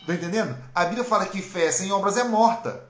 Está 0.00 0.14
entendendo? 0.14 0.56
A 0.72 0.84
Bíblia 0.84 1.02
fala 1.02 1.26
que 1.26 1.42
fé 1.42 1.72
sem 1.72 1.90
obras 1.90 2.16
é 2.16 2.22
morta. 2.22 2.84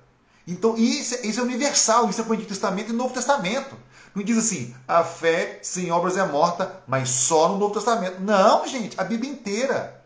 Então, 0.46 0.76
isso, 0.76 1.14
isso 1.26 1.40
é 1.40 1.42
universal, 1.42 2.10
isso 2.10 2.20
é 2.20 2.24
para 2.24 2.32
o 2.32 2.34
Antigo 2.34 2.50
Testamento 2.50 2.90
e 2.90 2.94
Novo 2.94 3.14
Testamento. 3.14 3.78
Não 4.14 4.22
diz 4.22 4.36
assim, 4.36 4.76
a 4.86 5.02
fé 5.02 5.58
sem 5.62 5.90
obras 5.90 6.18
é 6.18 6.26
morta, 6.26 6.82
mas 6.86 7.08
só 7.08 7.48
no 7.48 7.56
Novo 7.56 7.72
Testamento. 7.72 8.20
Não, 8.20 8.68
gente, 8.68 9.00
a 9.00 9.04
Bíblia 9.04 9.32
inteira. 9.32 10.04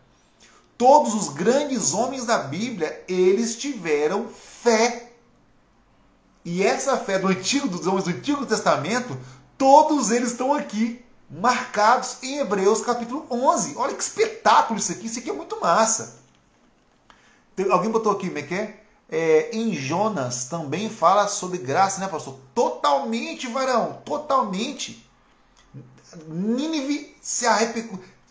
Todos 0.79 1.13
os 1.13 1.31
grandes 1.31 1.93
homens 1.93 2.25
da 2.25 2.39
Bíblia, 2.39 3.03
eles 3.09 3.57
tiveram 3.57 4.29
fé. 4.29 5.11
E 6.45 6.63
essa 6.63 6.97
fé 6.99 7.19
do 7.19 7.27
Antigo, 7.27 7.67
dos 7.67 7.85
homens 7.89 8.05
do 8.05 8.11
Antigo 8.11 8.47
Testamento, 8.47 9.19
todos 9.59 10.13
eles 10.13 10.31
estão 10.31 10.55
aqui, 10.55 11.02
marcados 11.33 12.19
em 12.23 12.39
Hebreus 12.39 12.83
capítulo 12.83 13.27
11. 13.31 13.75
Olha 13.77 13.95
que 13.95 14.03
espetáculo 14.03 14.79
isso 14.79 14.93
aqui, 14.93 15.07
isso 15.07 15.19
aqui 15.19 15.31
é 15.31 15.33
muito 15.33 15.59
massa. 15.61 16.21
Alguém 17.71 17.91
botou 17.91 18.13
aqui, 18.13 18.29
como 18.29 18.39
é 18.39 18.55
é? 18.55 18.83
é, 19.13 19.51
em 19.53 19.75
Jonas 19.75 20.47
também 20.47 20.89
fala 20.89 21.29
sobre 21.29 21.59
graça, 21.59 22.01
né, 22.01 22.09
pastor? 22.09 22.39
Totalmente, 22.55 23.47
varão, 23.47 24.01
totalmente. 24.07 25.07
Nínive 26.27 27.15
se, 27.21 27.47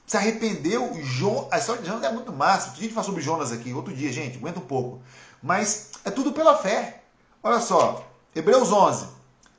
se 0.08 0.18
arrependeu. 0.18 0.92
Jo... 1.04 1.48
A 1.52 1.60
história 1.60 1.84
de 1.84 1.88
Jonas 1.88 2.04
é 2.04 2.12
muito 2.12 2.34
massa. 2.34 2.72
A 2.72 2.76
gente 2.76 2.94
fala 2.94 3.06
sobre 3.06 3.22
Jonas 3.22 3.52
aqui 3.52 3.72
outro 3.74 3.94
dia, 3.94 4.12
gente, 4.12 4.40
aguenta 4.40 4.60
um 4.60 4.66
pouco. 4.66 5.02
Mas 5.42 5.92
é 6.04 6.10
tudo 6.10 6.34
pela 6.34 6.58
fé. 6.58 7.04
Olha 7.44 7.60
só, 7.60 8.04
Hebreus 8.36 8.72
11. 8.72 9.08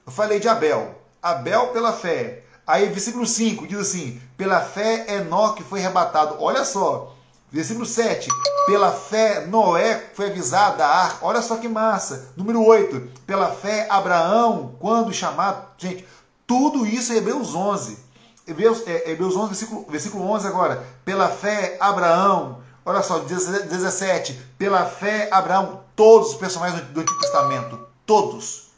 Eu 0.04 0.12
falei 0.12 0.40
de 0.40 0.48
Abel. 0.48 1.00
Abel 1.22 1.68
pela 1.68 1.92
fé. 1.92 2.44
Aí, 2.66 2.88
versículo 2.88 3.26
5 3.26 3.66
diz 3.66 3.78
assim: 3.78 4.20
Pela 4.36 4.60
fé 4.60 5.06
Enoque 5.16 5.62
foi 5.62 5.80
arrebatado. 5.80 6.36
Olha 6.38 6.64
só, 6.64 7.12
Versículo 7.52 7.84
7. 7.84 8.30
Pela 8.66 8.90
fé, 8.90 9.46
Noé 9.46 10.10
foi 10.14 10.30
avisado 10.30 10.78
da 10.78 10.88
arca. 10.88 11.18
Olha 11.20 11.42
só 11.42 11.56
que 11.56 11.68
massa. 11.68 12.32
Número 12.34 12.64
8. 12.64 13.10
Pela 13.26 13.50
fé, 13.50 13.86
Abraão, 13.90 14.74
quando 14.80 15.12
chamado. 15.12 15.62
Gente, 15.76 16.06
tudo 16.46 16.86
isso 16.86 17.12
é 17.12 17.16
Hebreus 17.18 17.54
11. 17.54 17.98
Hebreus, 18.48 18.82
é, 18.86 19.10
Hebreus 19.10 19.36
11, 19.36 19.48
versículo, 19.48 19.86
versículo 19.86 20.30
11 20.30 20.46
agora. 20.46 20.82
Pela 21.04 21.28
fé, 21.28 21.76
Abraão. 21.78 22.62
Olha 22.86 23.02
só, 23.02 23.18
17. 23.18 24.32
Pela 24.56 24.86
fé, 24.86 25.28
Abraão. 25.30 25.82
Todos 25.94 26.30
os 26.30 26.36
personagens 26.36 26.80
do 26.88 27.00
Antigo 27.00 27.20
Testamento. 27.20 27.78
Todos 28.06 28.71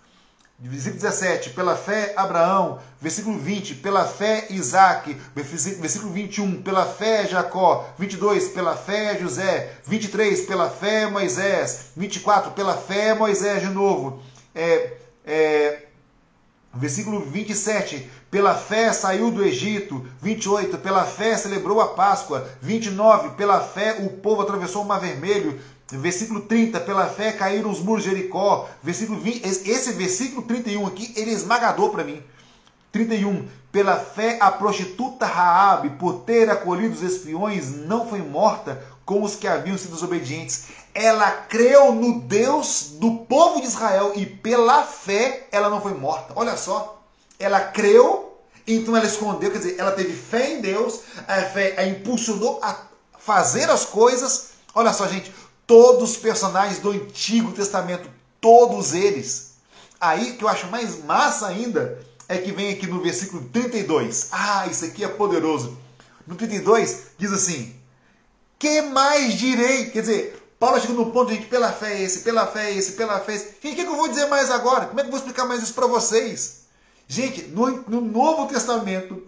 Versículo 0.58 1.00
17, 1.00 1.50
pela 1.50 1.76
fé 1.76 2.14
Abraão. 2.16 2.78
Versículo 3.00 3.38
20, 3.38 3.76
pela 3.76 4.04
fé 4.04 4.46
Isaac. 4.50 5.16
Versículo 5.34 6.12
21, 6.12 6.62
pela 6.62 6.86
fé 6.86 7.26
Jacó. 7.26 7.84
22, 7.98 8.48
pela 8.48 8.76
fé 8.76 9.18
José. 9.18 9.72
23, 9.84 10.42
pela 10.42 10.70
fé 10.70 11.06
Moisés. 11.06 11.90
24, 11.96 12.52
pela 12.52 12.76
fé 12.76 13.14
Moisés 13.14 13.62
de 13.62 13.68
novo. 13.68 14.22
É, 14.54 14.92
é, 15.26 15.82
versículo 16.72 17.20
27, 17.20 18.10
pela 18.30 18.54
fé 18.54 18.92
saiu 18.92 19.30
do 19.30 19.44
Egito. 19.44 20.06
28, 20.22 20.78
pela 20.78 21.04
fé 21.04 21.36
celebrou 21.36 21.80
a 21.80 21.88
Páscoa. 21.88 22.48
29, 22.62 23.30
pela 23.30 23.60
fé 23.60 23.96
o 24.00 24.10
povo 24.10 24.42
atravessou 24.42 24.82
o 24.82 24.84
Mar 24.84 25.00
Vermelho. 25.00 25.60
Versículo 25.90 26.40
30, 26.40 26.80
pela 26.80 27.06
fé 27.06 27.32
caíram 27.32 27.70
os 27.70 27.80
muros 27.80 28.02
de 28.02 28.10
Jericó. 28.10 28.68
Versículo 28.82 29.20
20, 29.20 29.46
esse 29.46 29.92
versículo 29.92 30.42
31 30.42 30.86
aqui, 30.86 31.12
ele 31.16 31.30
é 31.30 31.34
esmagador 31.34 31.90
para 31.90 32.04
mim. 32.04 32.22
31, 32.90 33.48
pela 33.72 33.96
fé 33.96 34.38
a 34.40 34.50
prostituta 34.52 35.26
Raabe, 35.26 35.90
por 35.90 36.20
ter 36.20 36.48
acolhido 36.48 36.94
os 36.94 37.02
espiões, 37.02 37.70
não 37.70 38.08
foi 38.08 38.20
morta 38.20 38.80
com 39.04 39.22
os 39.22 39.34
que 39.34 39.46
haviam 39.46 39.76
sido 39.76 39.94
desobedientes. 39.94 40.66
Ela 40.94 41.30
creu 41.30 41.92
no 41.92 42.20
Deus 42.20 42.92
do 43.00 43.16
povo 43.28 43.60
de 43.60 43.66
Israel 43.66 44.12
e 44.14 44.24
pela 44.24 44.84
fé 44.84 45.48
ela 45.50 45.68
não 45.68 45.80
foi 45.80 45.92
morta. 45.92 46.32
Olha 46.36 46.56
só, 46.56 47.02
ela 47.38 47.60
creu, 47.60 48.38
então 48.66 48.96
ela 48.96 49.06
escondeu, 49.06 49.50
quer 49.50 49.58
dizer, 49.58 49.76
ela 49.78 49.92
teve 49.92 50.12
fé 50.12 50.52
em 50.52 50.60
Deus, 50.60 51.00
a 51.26 51.42
fé 51.42 51.74
a 51.76 51.84
impulsionou 51.86 52.60
a 52.62 52.76
fazer 53.18 53.68
as 53.68 53.84
coisas. 53.84 54.50
Olha 54.74 54.92
só, 54.92 55.06
gente, 55.06 55.32
todos 55.66 56.10
os 56.10 56.16
personagens 56.16 56.78
do 56.78 56.90
Antigo 56.90 57.52
Testamento, 57.52 58.08
todos 58.40 58.94
eles. 58.94 59.54
Aí 60.00 60.36
que 60.36 60.44
eu 60.44 60.48
acho 60.48 60.66
mais 60.68 61.02
massa 61.04 61.46
ainda 61.46 61.98
é 62.28 62.38
que 62.38 62.52
vem 62.52 62.72
aqui 62.72 62.86
no 62.86 63.00
versículo 63.00 63.48
32. 63.52 64.28
Ah, 64.32 64.66
isso 64.66 64.84
aqui 64.84 65.04
é 65.04 65.08
poderoso. 65.08 65.76
No 66.26 66.34
32 66.34 67.08
diz 67.18 67.32
assim: 67.32 67.74
Que 68.58 68.82
mais 68.82 69.34
direi? 69.34 69.90
Quer 69.90 70.00
dizer, 70.00 70.44
Paulo 70.58 70.80
chega 70.80 70.94
no 70.94 71.10
ponto 71.10 71.32
de 71.32 71.38
que 71.38 71.46
pela 71.46 71.72
fé 71.72 71.94
é 71.94 72.02
esse, 72.02 72.20
pela 72.20 72.46
fé 72.46 72.70
é 72.70 72.74
esse, 72.74 72.92
pela 72.92 73.20
fé 73.20 73.32
é 73.32 73.36
esse. 73.36 73.44
Gente, 73.62 73.72
o 73.72 73.74
que, 73.74 73.82
eu 73.82 73.96
vou 73.96 74.08
dizer 74.08 74.26
mais 74.26 74.50
agora? 74.50 74.86
Como 74.86 74.98
é 74.98 75.02
que 75.02 75.08
eu 75.08 75.10
vou 75.10 75.18
explicar 75.18 75.46
mais 75.46 75.62
isso 75.62 75.74
para 75.74 75.86
vocês? 75.86 76.64
Gente, 77.06 77.42
no, 77.48 77.84
no 77.88 78.00
Novo 78.00 78.46
Testamento, 78.46 79.22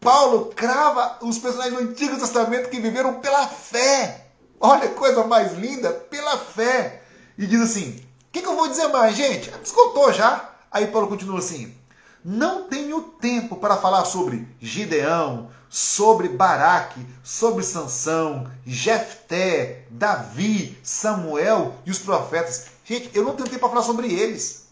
Paulo 0.00 0.52
crava 0.54 1.18
os 1.22 1.38
personagens 1.38 1.74
do 1.74 1.90
Antigo 1.90 2.18
Testamento 2.18 2.70
que 2.70 2.80
viveram 2.80 3.20
pela 3.20 3.46
fé. 3.46 4.23
Olha 4.60 4.88
que 4.88 4.94
coisa 4.94 5.24
mais 5.24 5.52
linda, 5.54 5.90
pela 5.92 6.38
fé. 6.38 7.02
E 7.36 7.46
diz 7.46 7.60
assim: 7.60 7.90
o 7.90 8.32
que, 8.32 8.40
que, 8.40 8.46
eu 8.48 8.56
vou 8.56 8.68
dizer 8.68 8.88
mais, 8.88 9.16
gente? 9.16 9.52
Escutou 9.62 10.12
já? 10.12 10.50
Aí 10.70 10.86
Paulo 10.86 11.08
continua 11.08 11.38
assim: 11.38 11.74
não 12.24 12.64
tenho 12.68 13.00
tempo 13.02 13.56
para 13.56 13.76
falar 13.76 14.04
sobre 14.04 14.48
Gideão, 14.60 15.50
sobre 15.68 16.28
Baraque, 16.28 17.04
sobre 17.22 17.64
Sansão, 17.64 18.50
Jefté, 18.64 19.84
Davi, 19.90 20.78
Samuel 20.82 21.74
e 21.84 21.90
os 21.90 21.98
profetas. 21.98 22.66
Gente, 22.84 23.10
eu 23.14 23.24
não 23.24 23.34
tenho 23.34 23.48
tempo 23.48 23.60
para 23.60 23.70
falar 23.70 23.82
sobre 23.82 24.12
eles. 24.12 24.68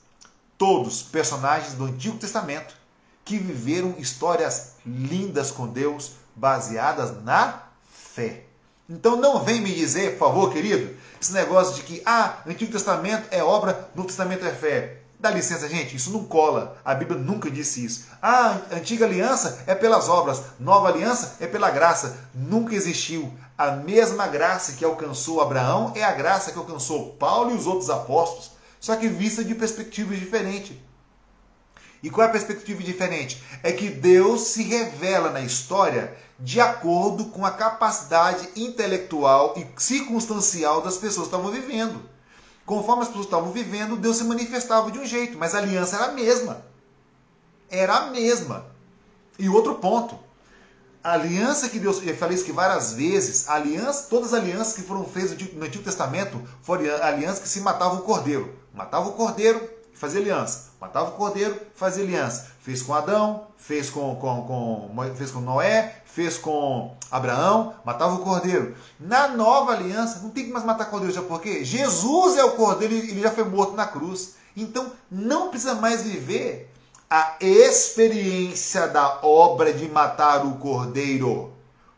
Todos 0.56 1.02
personagens 1.02 1.74
do 1.74 1.84
Antigo 1.84 2.18
Testamento 2.18 2.82
que 3.24 3.38
viveram 3.38 3.94
histórias 3.98 4.74
lindas 4.84 5.50
com 5.50 5.66
Deus, 5.66 6.12
baseadas 6.34 7.22
na 7.22 7.62
fé. 7.90 8.44
Então 8.92 9.16
não 9.16 9.42
vem 9.42 9.62
me 9.62 9.72
dizer, 9.72 10.18
por 10.18 10.26
favor, 10.26 10.52
querido, 10.52 10.94
esse 11.18 11.32
negócio 11.32 11.76
de 11.76 11.82
que 11.82 12.02
ah, 12.04 12.36
Antigo 12.46 12.70
Testamento 12.70 13.26
é 13.30 13.42
obra, 13.42 13.88
Novo 13.94 14.08
Testamento 14.08 14.44
é 14.44 14.50
fé. 14.50 14.98
Dá 15.18 15.30
licença, 15.30 15.66
gente, 15.66 15.96
isso 15.96 16.12
não 16.12 16.24
cola. 16.24 16.76
A 16.84 16.94
Bíblia 16.94 17.18
nunca 17.18 17.50
disse 17.50 17.82
isso. 17.82 18.08
Ah, 18.20 18.58
antiga 18.70 19.06
aliança 19.06 19.62
é 19.66 19.74
pelas 19.74 20.08
obras, 20.08 20.42
nova 20.60 20.88
aliança 20.88 21.36
é 21.40 21.46
pela 21.46 21.70
graça. 21.70 22.18
Nunca 22.34 22.74
existiu. 22.74 23.32
A 23.56 23.70
mesma 23.70 24.26
graça 24.26 24.72
que 24.72 24.84
alcançou 24.84 25.40
Abraão 25.40 25.92
é 25.94 26.02
a 26.02 26.12
graça 26.12 26.52
que 26.52 26.58
alcançou 26.58 27.14
Paulo 27.14 27.52
e 27.52 27.54
os 27.54 27.66
outros 27.66 27.88
apóstolos, 27.88 28.50
só 28.78 28.96
que 28.96 29.08
vista 29.08 29.42
de 29.42 29.54
perspectivas 29.54 30.18
diferentes. 30.18 30.76
E 32.02 32.10
qual 32.10 32.26
é 32.26 32.28
a 32.28 32.32
perspectiva 32.32 32.82
diferente? 32.82 33.42
É 33.62 33.70
que 33.70 33.88
Deus 33.88 34.42
se 34.48 34.62
revela 34.64 35.30
na 35.30 35.40
história 35.40 36.16
de 36.38 36.60
acordo 36.60 37.26
com 37.26 37.46
a 37.46 37.52
capacidade 37.52 38.48
intelectual 38.56 39.54
e 39.56 39.66
circunstancial 39.80 40.80
das 40.80 40.96
pessoas 40.96 41.28
que 41.28 41.34
estavam 41.34 41.52
vivendo. 41.52 42.02
Conforme 42.66 43.02
as 43.02 43.08
pessoas 43.08 43.26
estavam 43.26 43.52
vivendo, 43.52 43.96
Deus 43.96 44.16
se 44.16 44.24
manifestava 44.24 44.90
de 44.90 44.98
um 44.98 45.06
jeito, 45.06 45.38
mas 45.38 45.54
a 45.54 45.58
aliança 45.58 45.96
era 45.96 46.06
a 46.06 46.12
mesma. 46.12 46.64
Era 47.70 47.94
a 47.94 48.06
mesma. 48.10 48.66
E 49.38 49.48
outro 49.48 49.76
ponto, 49.76 50.18
a 51.02 51.12
aliança 51.12 51.68
que 51.68 51.78
Deus, 51.78 52.04
eu 52.04 52.16
falei 52.16 52.34
isso 52.34 52.44
que 52.44 52.52
várias 52.52 52.92
vezes, 52.92 53.48
aliança, 53.48 54.06
todas 54.08 54.32
as 54.32 54.40
alianças 54.40 54.74
que 54.74 54.82
foram 54.82 55.04
feitas 55.04 55.36
no 55.52 55.64
Antigo 55.64 55.84
Testamento 55.84 56.40
foram 56.62 56.84
alianças 57.02 57.40
que 57.40 57.48
se 57.48 57.60
matavam 57.60 57.98
o 57.98 58.02
cordeiro. 58.02 58.56
Matava 58.74 59.08
o 59.08 59.12
cordeiro 59.12 59.68
fazia 59.94 60.20
aliança. 60.20 60.70
Matava 60.80 61.10
o 61.10 61.12
cordeiro, 61.12 61.58
fazia 61.74 62.04
aliança. 62.04 62.52
Fez 62.60 62.82
com 62.82 62.94
Adão, 62.94 63.46
fez 63.56 63.90
com, 63.90 64.14
com, 64.16 64.42
com, 64.42 65.14
fez 65.14 65.30
com 65.30 65.40
Noé, 65.40 66.02
fez 66.04 66.36
com 66.38 66.96
Abraão, 67.10 67.74
matava 67.84 68.14
o 68.14 68.24
cordeiro. 68.24 68.74
Na 68.98 69.28
nova 69.28 69.72
aliança, 69.72 70.20
não 70.20 70.30
tem 70.30 70.44
que 70.44 70.52
mais 70.52 70.64
matar 70.64 70.90
cordeiro, 70.90 71.14
já 71.14 71.22
porque 71.22 71.64
Jesus 71.64 72.36
é 72.36 72.44
o 72.44 72.52
cordeiro 72.52 72.94
e 72.94 73.10
ele 73.10 73.20
já 73.20 73.30
foi 73.30 73.44
morto 73.44 73.74
na 73.74 73.86
cruz. 73.86 74.34
Então, 74.56 74.92
não 75.10 75.48
precisa 75.48 75.74
mais 75.74 76.02
viver 76.02 76.70
a 77.08 77.36
experiência 77.40 78.86
da 78.88 79.20
obra 79.22 79.72
de 79.72 79.86
matar 79.86 80.46
o 80.46 80.54
cordeiro, 80.54 81.52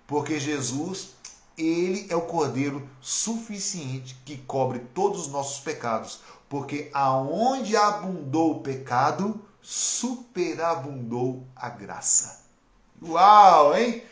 porque 0.09 0.41
Jesus, 0.41 1.11
ele 1.57 2.07
é 2.11 2.17
o 2.17 2.23
cordeiro 2.23 2.89
suficiente 3.01 4.21
que 4.25 4.37
cobre 4.39 4.81
todos 4.93 5.23
os 5.23 5.29
nossos 5.29 5.61
pecados, 5.61 6.21
porque 6.49 6.91
aonde 6.93 7.77
abundou 7.77 8.53
o 8.53 8.61
pecado, 8.61 9.41
superabundou 9.61 11.47
a 11.57 11.69
graça. 11.69 12.45
Uau, 13.03 13.77
hein? 13.77 14.03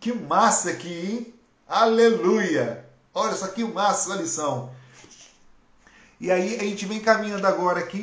Que 0.00 0.12
massa 0.12 0.70
aqui, 0.70 0.92
hein? 0.92 1.34
Aleluia! 1.68 2.86
Olha 3.14 3.34
só 3.34 3.48
que 3.48 3.64
massa 3.64 4.12
a 4.12 4.16
lição. 4.16 4.74
E 6.20 6.30
aí 6.30 6.56
a 6.56 6.62
gente 6.64 6.86
vem 6.86 7.00
caminhando 7.00 7.46
agora 7.46 7.80
aqui 7.80 8.00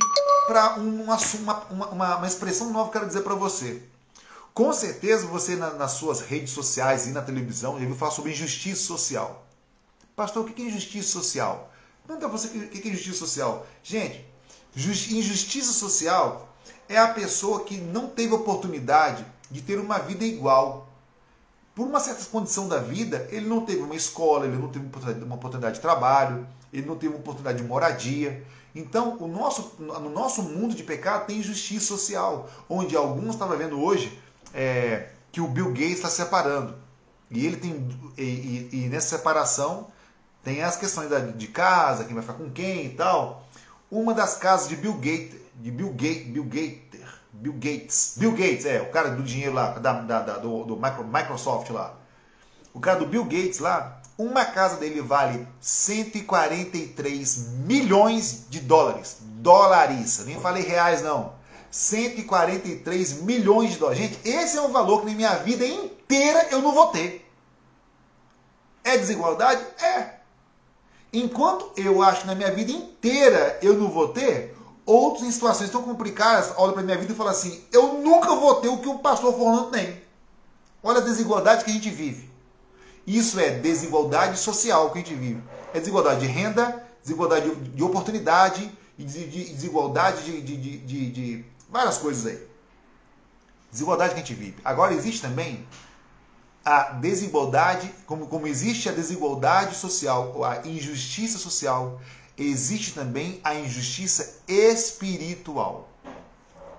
para 0.47 0.75
uma, 0.75 1.17
uma, 1.17 1.63
uma, 1.65 2.17
uma, 2.17 2.27
expressão 2.27 2.71
nova 2.71 2.91
que 2.91 2.97
eu 2.97 3.01
quero 3.01 3.07
dizer 3.07 3.21
para 3.21 3.35
você. 3.35 3.81
Com 4.53 4.71
certeza 4.71 5.25
você 5.25 5.55
na, 5.55 5.71
nas 5.71 5.93
suas 5.93 6.21
redes 6.21 6.51
sociais 6.51 7.07
e 7.07 7.11
na 7.11 7.21
televisão 7.21 7.73
já 7.73 7.81
ouviu 7.81 7.95
falar 7.95 8.11
sobre 8.11 8.31
injustiça 8.31 8.83
social. 8.83 9.45
Pastor, 10.15 10.43
o 10.43 10.53
que 10.53 10.61
é 10.61 10.65
injustiça 10.65 11.09
social? 11.09 11.72
Pergunta 12.05 12.27
você 12.27 12.47
o 12.47 12.69
que 12.69 12.87
é 12.87 12.91
injustiça 12.91 13.19
social. 13.19 13.65
Gente, 13.81 14.25
injustiça 14.75 15.71
social 15.71 16.49
é 16.89 16.97
a 16.97 17.07
pessoa 17.07 17.63
que 17.63 17.77
não 17.77 18.07
teve 18.09 18.33
oportunidade 18.33 19.25
de 19.49 19.61
ter 19.61 19.79
uma 19.79 19.99
vida 19.99 20.25
igual. 20.25 20.89
Por 21.73 21.87
uma 21.87 21.99
certa 21.99 22.25
condição 22.25 22.67
da 22.67 22.77
vida, 22.77 23.27
ele 23.31 23.47
não 23.47 23.65
teve 23.65 23.81
uma 23.81 23.95
escola, 23.95 24.45
ele 24.45 24.57
não 24.57 24.67
teve 24.67 24.85
uma 25.23 25.35
oportunidade 25.35 25.75
de 25.75 25.81
trabalho, 25.81 26.47
ele 26.71 26.85
não 26.85 26.95
teve 26.95 27.13
uma 27.13 27.19
oportunidade 27.19 27.59
de 27.59 27.63
moradia. 27.63 28.45
Então, 28.75 29.17
o 29.19 29.27
nosso, 29.27 29.75
no 29.79 30.09
nosso 30.09 30.43
mundo 30.43 30.75
de 30.75 30.83
pecado 30.83 31.25
tem 31.25 31.37
injustiça 31.37 31.85
social, 31.85 32.49
onde 32.69 32.95
alguns 32.95 33.31
estão 33.35 33.47
vendo 33.49 33.79
hoje 33.79 34.19
é, 34.53 35.09
que 35.31 35.41
o 35.41 35.47
Bill 35.47 35.69
Gates 35.69 35.93
está 35.93 36.09
separando. 36.09 36.75
E 37.29 37.45
ele 37.45 37.57
tem 37.57 37.87
e, 38.17 38.21
e, 38.21 38.69
e, 38.71 38.89
nessa 38.89 39.17
separação 39.17 39.87
tem 40.43 40.61
as 40.61 40.75
questões 40.75 41.09
da, 41.09 41.19
de 41.19 41.47
casa, 41.47 42.03
quem 42.03 42.13
vai 42.13 42.23
ficar 42.23 42.35
com 42.35 42.49
quem 42.51 42.85
e 42.85 42.89
tal. 42.89 43.45
Uma 43.89 44.13
das 44.13 44.37
casas 44.37 44.67
de 44.67 44.75
Bill 44.75 44.93
Gates, 44.95 45.39
de 45.55 45.71
Bill 45.71 45.89
Gates, 45.89 46.27
Bill 46.27 46.43
Gates 46.43 46.93
Bill 47.33 47.53
Gates. 47.53 48.15
Bill 48.17 48.31
Gates, 48.31 48.65
é, 48.65 48.81
o 48.81 48.91
cara 48.91 49.09
do 49.09 49.23
dinheiro 49.23 49.53
lá, 49.53 49.71
da, 49.71 49.93
da, 49.93 50.21
da 50.21 50.37
do, 50.37 50.63
do 50.63 50.77
Microsoft 50.77 51.69
lá. 51.71 51.95
O 52.73 52.79
cara 52.79 52.99
do 52.99 53.07
Bill 53.07 53.25
Gates 53.25 53.59
lá, 53.59 54.01
uma 54.17 54.45
casa 54.45 54.77
dele 54.77 55.01
vale 55.01 55.47
143 55.59 57.49
milhões 57.65 58.45
de 58.49 58.59
dólares. 58.59 59.17
Dólares. 59.21 60.23
Nem 60.25 60.39
falei 60.39 60.63
reais, 60.63 61.01
não. 61.01 61.33
143 61.71 63.23
milhões 63.23 63.71
de 63.71 63.77
dólares. 63.77 63.99
Gente, 63.99 64.19
esse 64.23 64.57
é 64.57 64.61
um 64.61 64.71
valor 64.71 65.01
que 65.01 65.07
na 65.07 65.15
minha 65.15 65.35
vida 65.37 65.65
inteira 65.65 66.47
eu 66.51 66.61
não 66.61 66.71
vou 66.71 66.87
ter. 66.87 67.27
É 68.83 68.97
desigualdade? 68.97 69.65
É. 69.83 70.19
Enquanto 71.13 71.71
eu 71.77 72.01
acho 72.01 72.21
que 72.21 72.27
na 72.27 72.35
minha 72.35 72.51
vida 72.51 72.71
inteira 72.71 73.59
eu 73.61 73.75
não 73.75 73.89
vou 73.89 74.09
ter, 74.09 74.57
outros 74.85 75.23
em 75.23 75.31
situações 75.31 75.69
tão 75.69 75.83
complicadas 75.83 76.53
olham 76.57 76.73
para 76.73 76.83
minha 76.83 76.97
vida 76.97 77.13
e 77.13 77.15
falam 77.15 77.31
assim: 77.31 77.63
eu 77.71 77.93
nunca 77.93 78.35
vou 78.35 78.55
ter 78.55 78.67
o 78.67 78.79
que 78.79 78.89
o 78.89 78.99
pastor 78.99 79.33
Fernando 79.33 79.69
tem. 79.69 80.01
Olha 80.81 80.99
a 80.99 81.03
desigualdade 81.03 81.63
que 81.63 81.71
a 81.71 81.73
gente 81.73 81.89
vive. 81.89 82.29
Isso 83.05 83.39
é 83.39 83.51
desigualdade 83.51 84.39
social 84.39 84.89
que 84.89 84.97
a 84.97 85.01
gente 85.01 85.13
vive. 85.13 85.41
É 85.73 85.79
desigualdade 85.79 86.21
de 86.21 86.27
renda, 86.27 86.85
desigualdade 87.03 87.53
de 87.55 87.83
oportunidade 87.83 88.71
desigualdade 88.97 90.23
de, 90.23 90.41
de, 90.41 90.77
de, 90.77 91.11
de, 91.11 91.45
várias 91.69 91.97
coisas 91.97 92.25
aí. 92.25 92.47
Desigualdade 93.71 94.13
que 94.13 94.19
a 94.19 94.23
gente 94.23 94.35
vive. 94.35 94.55
Agora 94.63 94.93
existe 94.93 95.21
também 95.21 95.65
a 96.65 96.93
desigualdade, 96.93 97.93
como, 98.05 98.27
como 98.27 98.47
existe 98.47 98.87
a 98.87 98.93
desigualdade 98.93 99.75
social, 99.75 100.43
a 100.43 100.65
injustiça 100.65 101.37
social, 101.37 101.99
existe 102.37 102.93
também 102.93 103.39
a 103.43 103.53
injustiça 103.53 104.41
espiritual. 104.47 105.89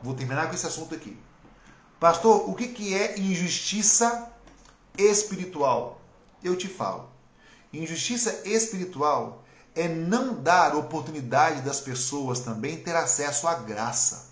Vou 0.03 0.15
terminar 0.15 0.49
com 0.49 0.55
esse 0.55 0.67
assunto 0.67 0.95
aqui. 0.95 1.17
Pastor, 2.01 2.49
o 2.49 2.55
que 2.55 2.95
é 2.95 3.19
injustiça 3.19 4.31
espiritual? 4.97 6.01
Eu 6.43 6.57
te 6.57 6.69
falo. 6.69 7.09
Injustiça 7.73 8.43
espiritual 8.45 9.45
é 9.75 9.89
não 9.89 10.35
dar 10.35 10.77
oportunidade 10.77 11.63
das 11.63 11.81
pessoas 11.81 12.41
também 12.41 12.77
ter 12.77 12.95
acesso 12.95 13.49
à 13.49 13.55
graça, 13.55 14.27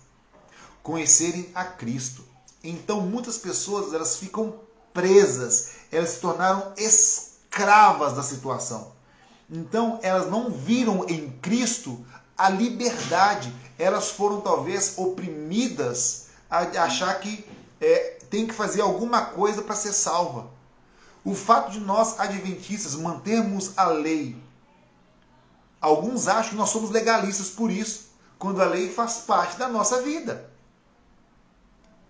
conhecerem 0.81 1.49
a 1.53 1.65
Cristo. 1.65 2.23
Então 2.63 3.01
muitas 3.01 3.37
pessoas 3.37 3.93
elas 3.93 4.17
ficam 4.17 4.59
presas, 4.93 5.71
elas 5.91 6.11
se 6.11 6.19
tornaram 6.19 6.73
escravas 6.77 8.13
da 8.13 8.23
situação. 8.23 8.91
Então, 9.49 9.99
elas 10.01 10.29
não 10.29 10.49
viram 10.49 11.05
em 11.07 11.29
Cristo 11.41 12.03
a 12.37 12.49
liberdade. 12.49 13.53
Elas 13.77 14.11
foram 14.11 14.41
talvez 14.41 14.93
oprimidas 14.97 16.27
a 16.49 16.59
achar 16.83 17.19
que 17.19 17.45
é, 17.81 18.17
tem 18.29 18.47
que 18.47 18.53
fazer 18.53 18.81
alguma 18.81 19.25
coisa 19.25 19.61
para 19.61 19.75
ser 19.75 19.93
salva. 19.93 20.47
O 21.23 21.35
fato 21.35 21.71
de 21.71 21.79
nós, 21.79 22.19
adventistas, 22.19 22.95
mantermos 22.95 23.73
a 23.77 23.85
lei 23.87 24.41
Alguns 25.83 26.29
acham 26.29 26.51
que 26.51 26.55
nós 26.55 26.69
somos 26.69 26.91
legalistas 26.91 27.49
por 27.49 27.69
isso, 27.69 28.05
quando 28.39 28.61
a 28.61 28.65
lei 28.65 28.89
faz 28.89 29.15
parte 29.27 29.57
da 29.57 29.67
nossa 29.67 30.01
vida. 30.01 30.49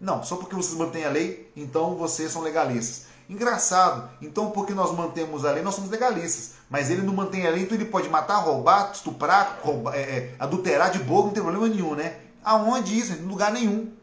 Não, 0.04 0.22
só 0.22 0.36
porque 0.36 0.54
vocês 0.54 0.78
mantêm 0.78 1.06
a 1.06 1.10
lei, 1.10 1.50
então 1.56 1.96
vocês 1.96 2.30
são 2.30 2.42
legalistas. 2.42 3.06
Engraçado, 3.30 4.10
então 4.22 4.52
porque 4.52 4.74
nós 4.74 4.92
mantemos 4.92 5.46
a 5.46 5.52
lei, 5.54 5.64
nós 5.64 5.76
somos 5.76 5.90
legalistas. 5.90 6.56
Mas 6.70 6.90
ele 6.90 7.04
não 7.04 7.14
mantém 7.14 7.48
a 7.48 7.50
lei, 7.50 7.64
então 7.64 7.78
ele 7.78 7.86
pode 7.86 8.10
matar, 8.10 8.40
roubar, 8.40 8.92
estuprar, 8.92 9.62
roubar, 9.64 9.96
é, 9.96 10.02
é, 10.02 10.36
adulterar 10.38 10.92
de 10.92 11.00
boca, 11.00 11.28
não 11.28 11.34
tem 11.34 11.42
problema 11.42 11.70
nenhum, 11.70 11.96
né? 11.96 12.18
Aonde 12.44 13.00
isso? 13.00 13.14
Em 13.14 13.26
lugar 13.26 13.54
nenhum. 13.54 13.94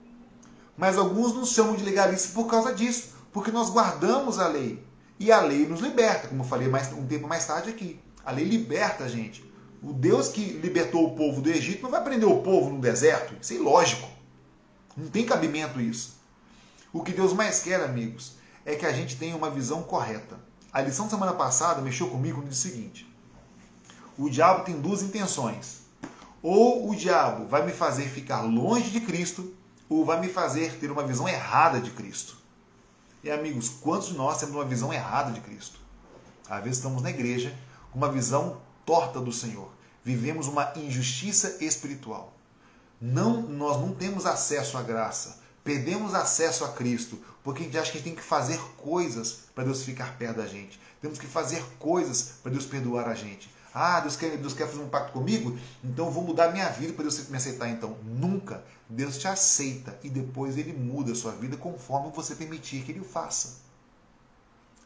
Mas 0.75 0.97
alguns 0.97 1.35
nos 1.35 1.51
chamam 1.51 1.77
de 1.77 1.85
legalistas 1.85 2.31
por 2.31 2.47
causa 2.47 2.73
disso, 2.73 3.11
porque 3.31 3.51
nós 3.51 3.69
guardamos 3.69 4.39
a 4.39 4.49
lei. 4.49 4.83
E 5.19 5.31
a 5.31 5.43
lei 5.43 5.67
nos 5.67 5.81
liberta, 5.81 6.29
como 6.29 6.41
eu 6.43 6.47
falei 6.47 6.67
mais, 6.67 6.91
um 6.95 7.07
tempo 7.07 7.29
mais 7.29 7.45
tarde 7.45 7.69
aqui. 7.69 8.01
A 8.25 8.33
lei 8.33 8.47
liberta 8.47 9.05
a 9.05 9.09
gente. 9.09 9.45
O 9.83 9.93
Deus 9.93 10.29
que 10.29 10.41
libertou 10.41 11.05
o 11.05 11.15
povo 11.15 11.43
do 11.43 11.51
Egito 11.51 11.83
não 11.83 11.91
vai 11.91 12.03
prender 12.03 12.27
o 12.27 12.41
povo 12.41 12.71
no 12.71 12.81
deserto. 12.81 13.35
Isso 13.39 13.53
é 13.53 13.57
ilógico. 13.57 14.20
Não 14.97 15.09
tem 15.09 15.25
cabimento 15.25 15.81
isso. 15.81 16.19
O 16.93 17.03
que 17.03 17.13
Deus 17.13 17.33
mais 17.33 17.61
quer, 17.63 17.81
amigos, 17.83 18.35
é 18.65 18.75
que 18.75 18.87
a 18.87 18.93
gente 18.93 19.17
tenha 19.17 19.37
uma 19.37 19.51
visão 19.51 19.83
correta. 19.83 20.39
A 20.73 20.81
lição 20.81 21.07
da 21.07 21.11
semana 21.11 21.33
passada 21.33 21.81
mexeu 21.81 22.09
comigo 22.09 22.41
no 22.41 22.53
seguinte. 22.53 23.09
O 24.19 24.29
diabo 24.29 24.65
tem 24.65 24.81
duas 24.81 25.03
intenções. 25.03 25.81
Ou 26.43 26.91
o 26.91 26.97
diabo 26.97 27.47
vai 27.47 27.65
me 27.65 27.73
fazer 27.73 28.09
ficar 28.09 28.41
longe 28.43 28.91
de 28.91 29.01
Cristo, 29.01 29.55
ou 29.89 30.05
vai 30.05 30.21
me 30.21 30.29
fazer 30.29 30.79
ter 30.79 30.91
uma 30.91 31.07
visão 31.07 31.29
errada 31.29 31.81
de 31.81 31.91
Cristo. 31.91 32.37
E 33.23 33.31
amigos, 33.31 33.69
quantos 33.69 34.09
de 34.09 34.15
nós 34.15 34.39
temos 34.39 34.55
uma 34.55 34.65
visão 34.65 34.93
errada 34.93 35.33
de 35.33 35.41
Cristo? 35.41 35.79
Às 36.49 36.63
vezes 36.63 36.79
estamos 36.79 37.03
na 37.03 37.11
igreja 37.11 37.55
com 37.93 37.99
uma 37.99 38.11
visão 38.11 38.61
torta 38.87 39.21
do 39.21 39.33
Senhor. 39.33 39.71
Vivemos 40.03 40.49
uma 40.49 40.73
injustiça 40.77 41.59
espiritual. 41.61 42.33
Não, 43.01 43.43
nós 43.43 43.81
não 43.81 43.95
temos 43.95 44.27
acesso 44.27 44.77
à 44.77 44.83
graça. 44.83 45.39
Perdemos 45.65 46.15
acesso 46.15 46.65
a 46.65 46.69
Cristo 46.73 47.19
porque 47.43 47.63
a 47.63 47.65
gente 47.65 47.79
acha 47.79 47.93
que 47.93 47.99
a 47.99 48.01
gente 48.01 48.11
tem 48.11 48.17
que 48.17 48.23
fazer 48.23 48.59
coisas 48.77 49.41
para 49.55 49.65
Deus 49.65 49.83
ficar 49.83 50.19
perto 50.19 50.37
da 50.37 50.47
gente. 50.47 50.81
Temos 51.01 51.19
que 51.19 51.27
fazer 51.27 51.65
coisas 51.79 52.35
para 52.43 52.53
Deus 52.53 52.67
perdoar 52.67 53.09
a 53.09 53.15
gente. 53.15 53.51
Ah, 53.73 54.01
Deus 54.01 54.17
quer, 54.17 54.37
Deus 54.37 54.53
quer 54.53 54.67
fazer 54.67 54.83
um 54.83 54.89
pacto 54.89 55.13
comigo? 55.13 55.57
Então 55.83 56.07
eu 56.07 56.13
vou 56.13 56.25
mudar 56.25 56.53
minha 56.53 56.69
vida 56.69 56.93
para 56.93 57.05
Deus 57.05 57.29
me 57.29 57.37
aceitar. 57.37 57.69
Então, 57.69 57.97
nunca. 58.05 58.65
Deus 58.89 59.17
te 59.17 59.29
aceita 59.29 59.97
e 60.03 60.11
depois 60.11 60.59
Ele 60.59 60.73
muda 60.73 61.13
a 61.13 61.15
sua 61.15 61.33
vida 61.33 61.57
conforme 61.57 62.11
você 62.11 62.35
permitir 62.35 62.83
que 62.83 62.93
Ele 62.93 63.01
o 63.01 63.05
faça. 63.05 63.61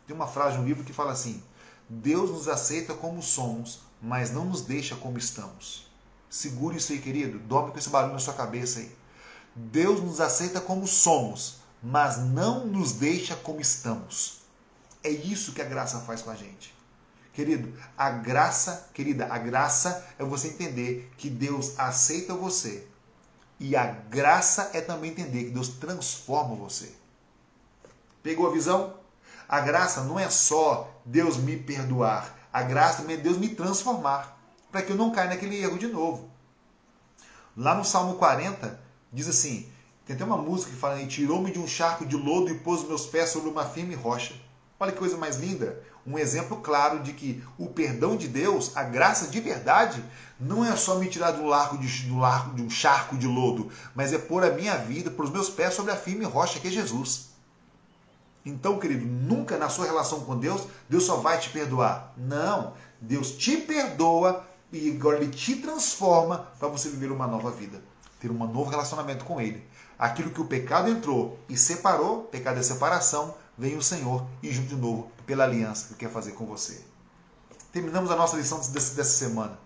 Tem 0.07 0.15
uma 0.15 0.27
frase 0.27 0.59
no 0.59 0.65
livro 0.65 0.85
que 0.85 0.93
fala 0.93 1.13
assim: 1.13 1.43
Deus 1.89 2.31
nos 2.31 2.47
aceita 2.47 2.93
como 2.93 3.23
somos, 3.23 3.81
mas 4.01 4.31
não 4.31 4.45
nos 4.45 4.61
deixa 4.61 4.95
como 4.95 5.19
estamos. 5.19 5.91
Segure 6.35 6.79
isso 6.79 6.91
aí, 6.91 6.99
querido. 6.99 7.39
Dorme 7.39 7.71
com 7.71 7.79
esse 7.79 7.89
barulho 7.89 8.15
na 8.15 8.19
sua 8.19 8.35
cabeça 8.35 8.81
aí. 8.81 8.93
Deus 9.55 10.03
nos 10.03 10.21
aceita 10.21 10.61
como 10.61 10.85
somos, 10.85 11.59
mas 11.81 12.19
não 12.19 12.67
nos 12.67 12.95
deixa 12.95 13.37
como 13.37 13.61
estamos. 13.61 14.41
É 15.05 15.09
isso 15.09 15.53
que 15.53 15.63
a 15.63 15.65
graça 15.65 16.01
faz 16.01 16.23
com 16.23 16.31
a 16.31 16.35
gente. 16.35 16.75
Querido, 17.33 17.73
a 17.97 18.11
graça, 18.11 18.91
querida, 18.93 19.33
a 19.33 19.39
graça 19.39 20.05
é 20.19 20.25
você 20.25 20.49
entender 20.49 21.09
que 21.17 21.31
Deus 21.31 21.79
aceita 21.79 22.35
você. 22.35 22.85
E 23.61 23.77
a 23.77 23.87
graça 23.87 24.71
é 24.73 24.81
também 24.81 25.13
entender 25.13 25.45
que 25.45 25.51
Deus 25.51 25.69
transforma 25.69 26.57
você. 26.57 26.93
Pegou 28.25 28.49
a 28.49 28.53
visão? 28.53 28.93
A 29.49 29.61
graça 29.61 30.03
não 30.03 30.19
é 30.19 30.29
só 30.29 31.01
Deus 31.05 31.37
me 31.37 31.57
perdoar. 31.57 32.37
A 32.53 32.63
graça 32.65 33.03
também 33.03 33.19
é 33.19 33.21
Deus 33.21 33.39
me 33.39 33.51
transformar. 33.51 34.35
Para 34.75 34.83
que 34.83 34.91
eu 34.91 34.97
não 34.97 35.13
caia 35.13 35.29
naquele 35.29 35.63
erro 35.63 35.79
de 35.79 35.87
novo. 35.87 36.29
Lá 37.57 37.77
no 37.77 37.85
Salmo 37.85 38.17
40, 38.17 38.77
diz 39.13 39.29
assim: 39.29 39.69
tem 40.05 40.17
até 40.17 40.25
uma 40.25 40.37
música 40.37 40.73
que 40.73 40.77
fala: 40.77 41.07
tirou-me 41.07 41.53
de 41.53 41.61
um 41.61 41.67
charco 41.69 42.05
de 42.05 42.17
lodo 42.17 42.51
e 42.51 42.59
pôs 42.59 42.83
meus 42.83 43.07
pés 43.07 43.29
sobre 43.29 43.49
uma 43.49 43.65
firme 43.65 43.95
rocha. 43.95 44.35
Olha 44.81 44.91
que 44.91 44.99
coisa 44.99 45.17
mais 45.17 45.37
linda! 45.37 45.81
Um 46.05 46.19
exemplo 46.19 46.57
claro 46.57 47.05
de 47.05 47.13
que 47.13 47.41
o 47.57 47.69
perdão 47.69 48.17
de 48.17 48.27
Deus, 48.27 48.77
a 48.77 48.83
graça 48.83 49.29
de 49.29 49.39
verdade, 49.39 50.05
não 50.41 50.65
é 50.65 50.75
só 50.75 50.97
me 50.97 51.09
tirar 51.09 51.31
do 51.31 51.47
largo 51.47 51.79
de, 51.79 52.11
largo 52.11 52.57
de 52.57 52.63
um 52.63 52.69
charco 52.69 53.17
de 53.17 53.29
lodo, 53.29 53.71
mas 53.95 54.13
é 54.13 54.19
pôr 54.19 54.43
a 54.43 54.51
minha 54.51 54.77
vida, 54.77 55.09
pôr 55.09 55.27
os 55.27 55.31
meus 55.31 55.49
pés 55.49 55.75
sobre 55.75 55.93
a 55.93 55.97
firme 55.97 56.25
rocha 56.25 56.59
que 56.59 56.67
é 56.67 56.71
Jesus. 56.73 57.29
Então, 58.45 58.81
querido, 58.81 59.07
nunca 59.07 59.57
na 59.57 59.69
sua 59.69 59.87
relação 59.87 60.23
com 60.25 60.37
Deus, 60.37 60.67
Deus 60.89 61.05
só 61.05 61.19
vai 61.19 61.39
te 61.39 61.51
perdoar. 61.51 62.13
Não, 62.17 62.73
Deus 63.01 63.31
te 63.31 63.57
perdoa 63.59 64.45
e 64.75 64.91
agora 64.91 65.19
Ele 65.19 65.31
te 65.31 65.57
transforma 65.57 66.51
para 66.59 66.67
você 66.69 66.89
viver 66.89 67.13
uma 67.13 67.29
nova 67.29 67.51
vida, 67.51 67.81
ter 68.19 68.31
um 68.31 68.35
novo 68.35 68.71
relacionamento 68.71 69.25
com 69.25 69.41
Ele. 69.41 69.65
Aquilo 69.97 70.31
que 70.31 70.41
o 70.41 70.47
pecado 70.47 70.91
entrou 70.91 71.39
e 71.49 71.57
separou, 71.57 72.25
pecado 72.25 72.59
é 72.59 72.63
separação, 72.63 73.37
vem 73.57 73.77
o 73.77 73.83
Senhor 73.83 74.27
e 74.43 74.53
junto 74.53 74.69
de 74.69 74.77
novo 74.77 75.13
pela 75.25 75.45
aliança 75.45 75.89
que 75.89 75.95
quer 75.95 76.11
fazer 76.11 76.33
com 76.33 76.45
você. 76.45 76.85
Terminamos 77.73 78.11
a 78.11 78.17
nossa 78.17 78.37
lição 78.37 78.59
dessa 78.59 79.05
semana. 79.05 79.59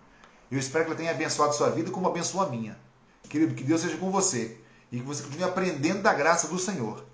Eu 0.50 0.58
espero 0.58 0.84
que 0.84 0.90
ela 0.90 0.98
tenha 0.98 1.10
abençoado 1.10 1.54
sua 1.54 1.70
vida 1.70 1.90
como 1.90 2.06
abençoou 2.06 2.44
a 2.44 2.48
minha. 2.48 2.78
Querido, 3.28 3.54
que 3.54 3.64
Deus 3.64 3.80
seja 3.80 3.96
com 3.96 4.10
você 4.10 4.58
e 4.92 4.98
que 4.98 5.04
você 5.04 5.22
continue 5.22 5.44
aprendendo 5.44 6.02
da 6.02 6.12
graça 6.12 6.48
do 6.48 6.58
Senhor, 6.58 7.04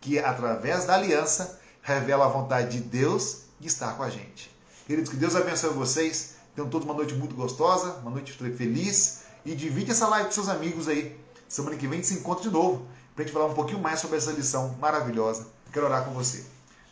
que 0.00 0.18
através 0.18 0.84
da 0.84 0.94
aliança 0.94 1.58
revela 1.82 2.26
a 2.26 2.28
vontade 2.28 2.78
de 2.78 2.84
Deus 2.84 3.44
de 3.58 3.68
estar 3.68 3.96
com 3.96 4.02
a 4.02 4.10
gente. 4.10 4.50
Queridos, 4.86 5.10
que 5.10 5.16
Deus 5.16 5.34
abençoe 5.34 5.70
vocês. 5.70 6.37
Tenham 6.58 6.68
todos 6.68 6.84
uma 6.84 6.94
noite 6.94 7.14
muito 7.14 7.36
gostosa, 7.36 8.00
uma 8.02 8.10
noite 8.10 8.32
feliz 8.32 9.22
e 9.44 9.54
divide 9.54 9.92
essa 9.92 10.08
live 10.08 10.26
com 10.26 10.32
seus 10.32 10.48
amigos 10.48 10.88
aí. 10.88 11.16
Semana 11.48 11.76
que 11.76 11.86
vem 11.86 12.00
a 12.00 12.02
gente 12.02 12.08
se 12.08 12.14
encontra 12.14 12.42
de 12.42 12.50
novo 12.50 12.84
para 13.14 13.22
a 13.22 13.24
gente 13.24 13.32
falar 13.32 13.46
um 13.46 13.54
pouquinho 13.54 13.78
mais 13.78 14.00
sobre 14.00 14.16
essa 14.16 14.32
lição 14.32 14.74
maravilhosa. 14.80 15.46
Quero 15.72 15.86
orar 15.86 16.04
com 16.04 16.10
você. 16.10 16.44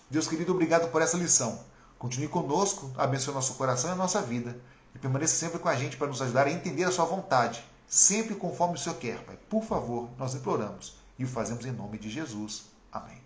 Deus 0.09 0.29
querido, 0.29 0.53
obrigado 0.53 0.89
por 0.93 1.03
essa 1.03 1.17
lição. 1.17 1.59
Continue 1.99 2.29
conosco, 2.29 2.93
abençoe 2.97 3.35
nosso 3.35 3.55
coração 3.55 3.93
e 3.93 3.97
nossa 3.97 4.23
vida. 4.23 4.57
E 4.95 5.01
permaneça 5.01 5.35
sempre 5.35 5.59
com 5.59 5.69
a 5.69 5.75
gente 5.75 5.97
para 5.97 6.07
nos 6.07 6.23
ajudar 6.23 6.47
a 6.47 6.53
entender 6.53 6.85
a 6.85 6.93
sua 6.93 7.05
vontade, 7.05 7.65
sempre 7.89 8.37
conforme 8.37 8.77
o 8.77 8.79
Senhor 8.79 8.95
quer, 8.99 9.19
Pai. 9.25 9.37
Por 9.51 9.65
favor, 9.65 10.09
nós 10.17 10.33
imploramos 10.33 10.97
e 11.19 11.25
o 11.25 11.29
fazemos 11.29 11.67
em 11.67 11.73
nome 11.73 11.99
de 11.99 12.09
Jesus. 12.09 12.67
Amém. 12.93 13.26